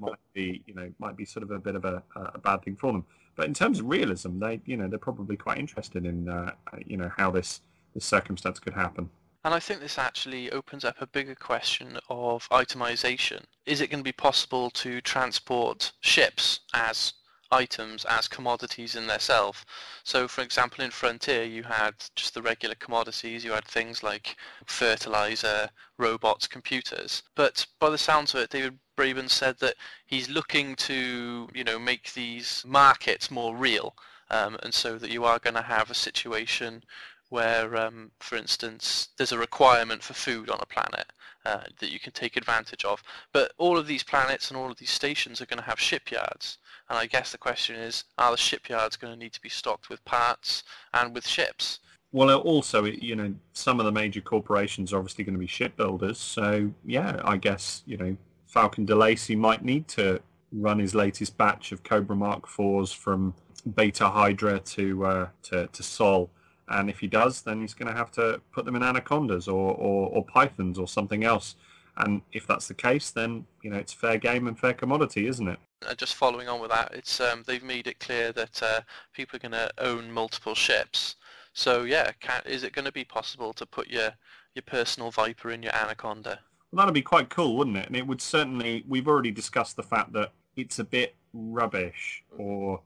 [0.00, 2.76] Might be, you know, might be sort of a bit of a, a bad thing
[2.76, 3.04] for them.
[3.36, 6.52] But in terms of realism, they, you know, they're probably quite interested in, uh,
[6.86, 7.60] you know, how this
[7.94, 9.10] this circumstance could happen.
[9.44, 13.42] And I think this actually opens up a bigger question of itemization.
[13.66, 17.12] Is it going to be possible to transport ships as
[17.54, 19.64] items as commodities in themselves.
[20.02, 24.36] So for example in Frontier you had just the regular commodities, you had things like
[24.66, 27.22] fertilizer, robots, computers.
[27.34, 29.76] But by the sounds of it David Braben said that
[30.06, 33.94] he's looking to you know make these markets more real
[34.30, 36.82] um, and so that you are going to have a situation
[37.30, 41.06] where, um, for instance, there's a requirement for food on a planet
[41.44, 43.02] uh, that you can take advantage of.
[43.32, 46.58] But all of these planets and all of these stations are going to have shipyards.
[46.88, 49.88] And I guess the question is, are the shipyards going to need to be stocked
[49.88, 51.80] with parts and with ships?
[52.12, 56.18] Well, also, you know, some of the major corporations are obviously going to be shipbuilders.
[56.18, 58.16] So, yeah, I guess, you know,
[58.46, 60.20] Faulcon DeLacy might need to
[60.52, 63.34] run his latest batch of Cobra Mark IVs from
[63.74, 66.30] Beta Hydri to uh, to, to Sol
[66.68, 69.74] and if he does, then he's going to have to put them in anacondas or,
[69.74, 71.56] or, or, pythons or something else.
[71.96, 75.46] And if that's the case, then you know it's fair game and fair commodity, isn't
[75.48, 75.58] it?
[75.86, 78.80] Uh, just following on with that, it's um, they've made it clear that uh,
[79.12, 81.16] people are going to own multiple ships.
[81.52, 84.10] So yeah, can, is it going to be possible to put your
[84.54, 86.40] your personal Viper in your Anaconda?
[86.72, 87.86] Well, that'd be quite cool, wouldn't it?
[87.86, 88.84] And it would certainly.
[88.88, 92.80] We've already discussed the fact that it's a bit rubbish, or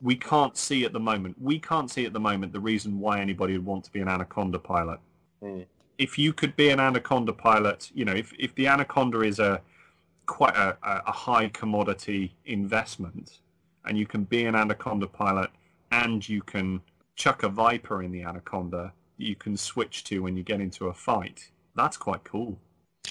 [0.00, 1.36] we can't see at the moment.
[1.40, 4.08] We can't see at the moment the reason why anybody would want to be an
[4.08, 5.00] Anaconda pilot.
[5.42, 5.66] Mm.
[5.98, 9.60] If you could be an Anaconda pilot, you know, if if the Anaconda is a
[10.26, 13.38] quite a, a high commodity investment,
[13.84, 15.50] and you can be an Anaconda pilot,
[15.92, 16.80] and you can
[17.16, 20.88] chuck a Viper in the Anaconda, that you can switch to when you get into
[20.88, 21.50] a fight.
[21.76, 22.58] That's quite cool.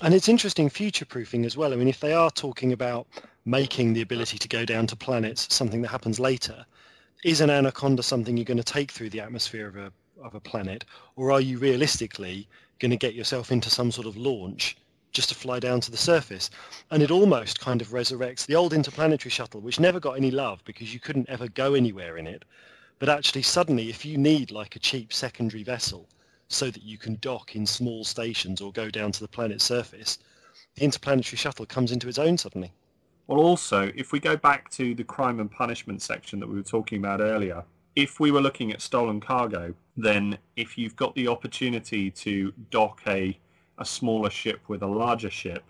[0.01, 1.71] And it's interesting future proofing as well.
[1.71, 3.07] I mean, if they are talking about
[3.45, 6.65] making the ability to go down to planets something that happens later,
[7.23, 9.91] is an anaconda something you're going to take through the atmosphere of a
[10.21, 10.85] of a planet,
[11.15, 12.47] or are you realistically
[12.79, 14.77] going to get yourself into some sort of launch
[15.11, 16.49] just to fly down to the surface?
[16.91, 20.63] And it almost kind of resurrects the old interplanetary shuttle, which never got any love
[20.65, 22.43] because you couldn't ever go anywhere in it.
[22.99, 26.07] But actually, suddenly, if you need like a cheap secondary vessel
[26.47, 30.19] so that you can dock in small stations or go down to the planet's surface,
[30.75, 32.71] the interplanetary shuttle comes into its own suddenly.
[33.27, 36.63] Well, also, if we go back to the crime and punishment section that we were
[36.63, 37.63] talking about earlier,
[37.95, 43.01] if we were looking at stolen cargo, then if you've got the opportunity to dock
[43.07, 43.37] a,
[43.77, 45.63] a smaller ship with a larger ship,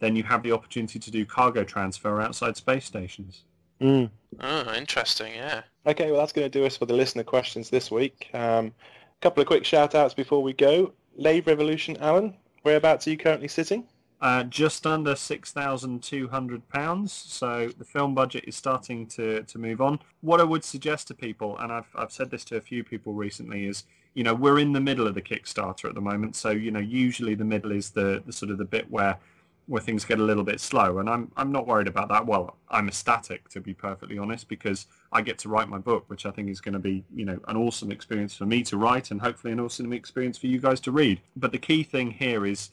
[0.00, 3.44] then you have the opportunity to do cargo transfer outside space stations.
[3.80, 4.10] Mm.
[4.40, 5.34] Oh, interesting.
[5.34, 5.62] Yeah.
[5.86, 8.28] Okay, well that's going to do us for the listener questions this week.
[8.34, 10.92] Um, a couple of quick shout outs before we go.
[11.16, 13.84] Lave Revolution, Allen, whereabouts are you currently sitting?
[14.20, 17.12] Uh, just under six thousand two hundred pounds.
[17.12, 20.00] So the film budget is starting to, to move on.
[20.22, 23.12] What I would suggest to people, and I've I've said this to a few people
[23.12, 23.84] recently, is
[24.14, 26.34] you know we're in the middle of the Kickstarter at the moment.
[26.34, 29.18] So you know usually the middle is the, the sort of the bit where
[29.68, 32.26] where things get a little bit slow, and I'm I'm not worried about that.
[32.26, 36.26] Well, I'm ecstatic to be perfectly honest because I get to write my book, which
[36.26, 39.12] I think is going to be you know an awesome experience for me to write,
[39.12, 41.20] and hopefully an awesome experience for you guys to read.
[41.36, 42.70] But the key thing here is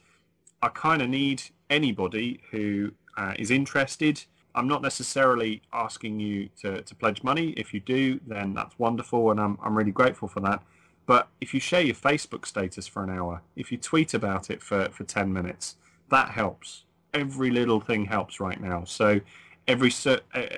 [0.66, 4.26] I kind of need anybody who uh, is interested.
[4.56, 7.50] I'm not necessarily asking you to, to pledge money.
[7.52, 10.64] If you do, then that's wonderful, and I'm, I'm really grateful for that.
[11.06, 14.64] But if you share your Facebook status for an hour, if you tweet about it
[14.64, 15.76] for, for 10 minutes,
[16.10, 16.86] that helps.
[17.14, 18.86] Every little thing helps right now.
[18.86, 19.22] So
[19.68, 19.92] every,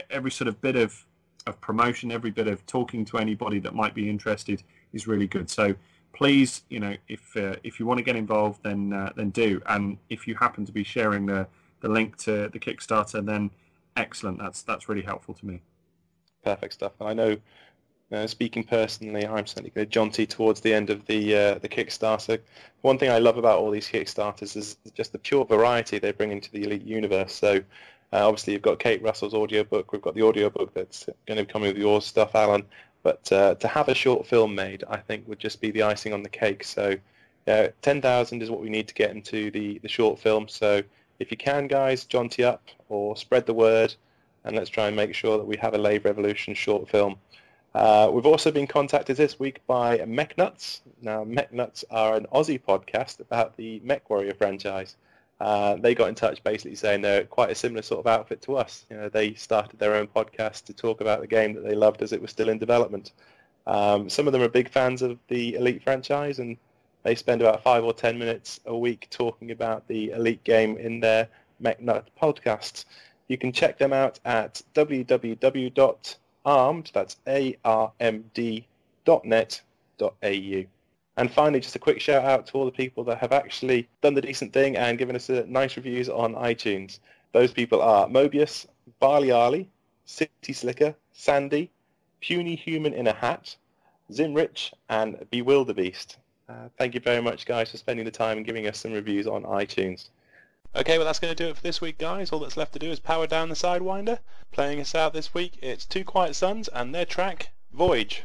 [0.10, 1.06] every sort of bit of,
[1.46, 4.64] of promotion, every bit of talking to anybody that might be interested
[4.94, 5.50] is really good.
[5.50, 5.76] So
[6.18, 9.62] please, you know, if uh, if you want to get involved, then uh, then do.
[9.68, 11.48] And if you happen to be sharing the
[11.82, 13.52] the link to the Kickstarter, then
[13.96, 14.40] excellent.
[14.40, 15.62] That's that's really helpful to me.
[16.44, 16.94] Perfect stuff.
[17.00, 17.38] And I know,
[18.12, 21.70] uh, speaking personally, I'm certainly going to jaunty towards the end of the uh, the
[21.70, 22.40] Kickstarter.
[22.82, 26.32] One thing I love about all these Kickstarters is just the pure variety they bring
[26.32, 27.34] into the Elite universe.
[27.34, 27.62] So.
[28.14, 29.92] Uh, obviously, you've got Kate Russell's audiobook.
[29.92, 32.64] We've got the audiobook that's going to be coming with your stuff, Allen.
[33.04, 36.14] But uh, to have a short film made, I think would just be the icing
[36.14, 36.64] on the cake.
[36.64, 36.96] So
[37.48, 40.48] uh, 10,000 is what we need to get into the, the short film.
[40.48, 40.82] So
[41.20, 43.96] if you can, guys, jaunty up or spread the word,
[44.44, 47.18] and let's try and make sure that we have a Lave Revolution short film.
[47.76, 50.82] Uh, we've also been contacted this week by MechNuts.
[51.02, 54.96] Now, MechNuts are an Aussie podcast about the MechWarrior franchise.
[55.40, 58.58] Uh, they got in touch basically saying they're quite a similar sort of outfit to
[58.58, 58.86] us.
[58.90, 62.02] You know, they started their own podcast to talk about the game that they loved
[62.02, 63.12] as it was still in development.
[63.68, 66.58] Um, some of them are big fans of the Elite franchise, and
[67.04, 71.00] they spend about five or ten minutes a week talking about the Elite game in
[71.00, 71.28] their
[71.62, 72.86] MechNut podcast.
[73.28, 76.12] You can check them out at www.armed,
[76.94, 78.68] that's A-R-M-D,
[79.06, 79.62] dot net,
[79.98, 80.64] dot au.
[81.18, 84.14] And finally, just a quick shout out to all the people that have actually done
[84.14, 87.00] the decent thing and given us nice reviews on iTunes.
[87.34, 88.68] Those people are Mobius,
[89.00, 89.68] Barley Arley,
[90.06, 91.72] City Slicker, Sandy,
[92.22, 93.56] Puny Human in a Hat,
[94.12, 96.18] Zimrich, and Bewilderbeast.
[96.48, 99.28] Uh, thank you very much, guys, for spending the time and giving us some reviews
[99.28, 100.10] on iTunes.
[100.76, 102.32] Okay, well that's going to do it for this week, guys.
[102.32, 104.20] All that's left to do is power down the Sidewinder.
[104.52, 108.24] Playing us out this week, it's Two Quiet Sons and their track, Voyage.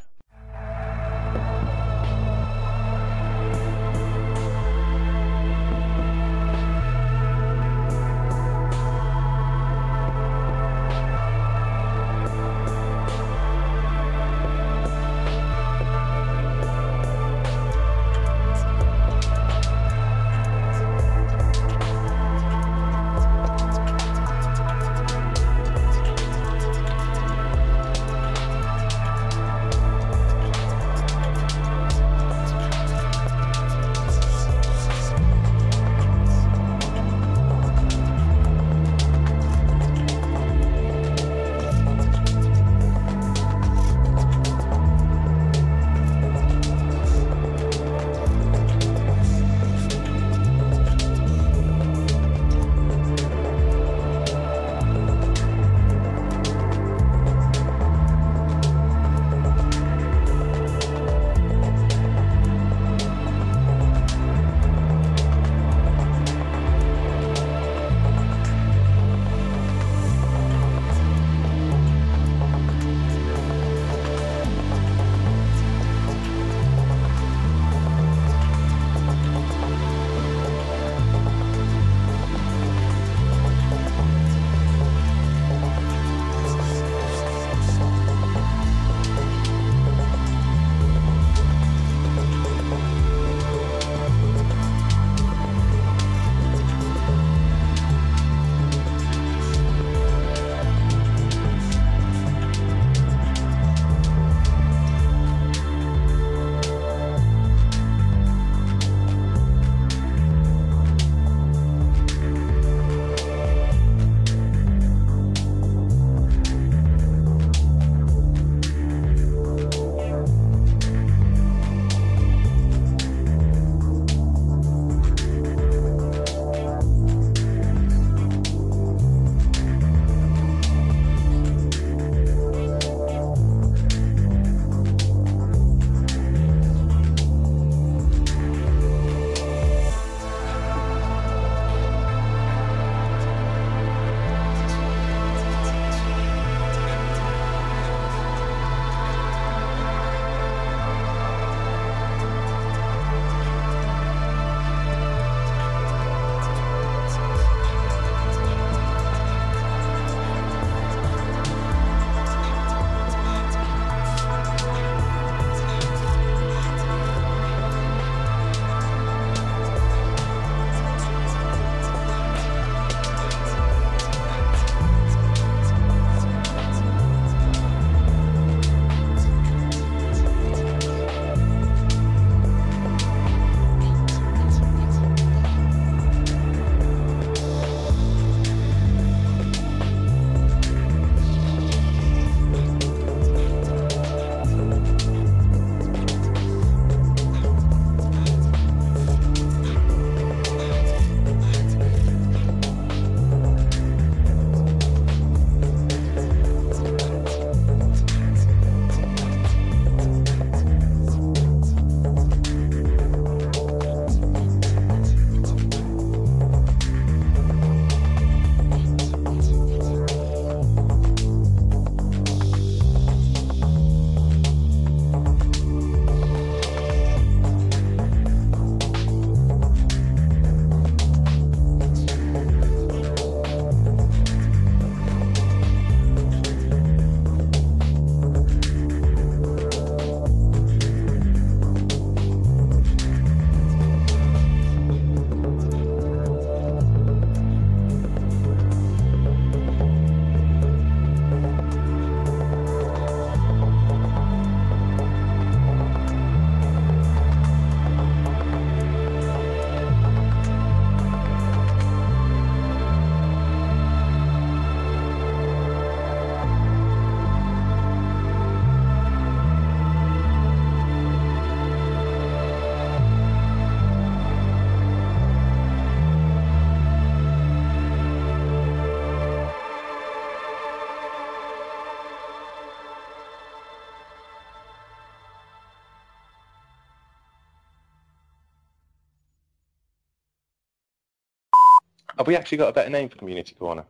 [292.23, 293.85] Have we actually got a better name for Community Corner?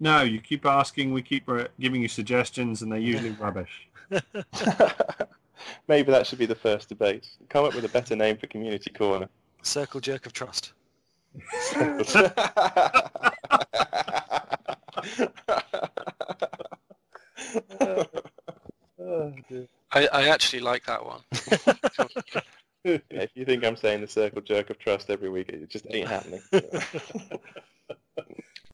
[0.00, 3.88] No, you keep asking, we keep uh, giving you suggestions, and they're usually rubbish.
[5.86, 7.28] Maybe that should be the first debate.
[7.50, 9.28] Come up with a better name for Community Corner.
[9.62, 10.72] Circle jerk of trust.
[19.92, 21.20] I, I actually like that one
[22.84, 25.86] yeah, if you think I'm saying the circle jerk of trust every week, it just
[25.90, 26.42] ain't happening.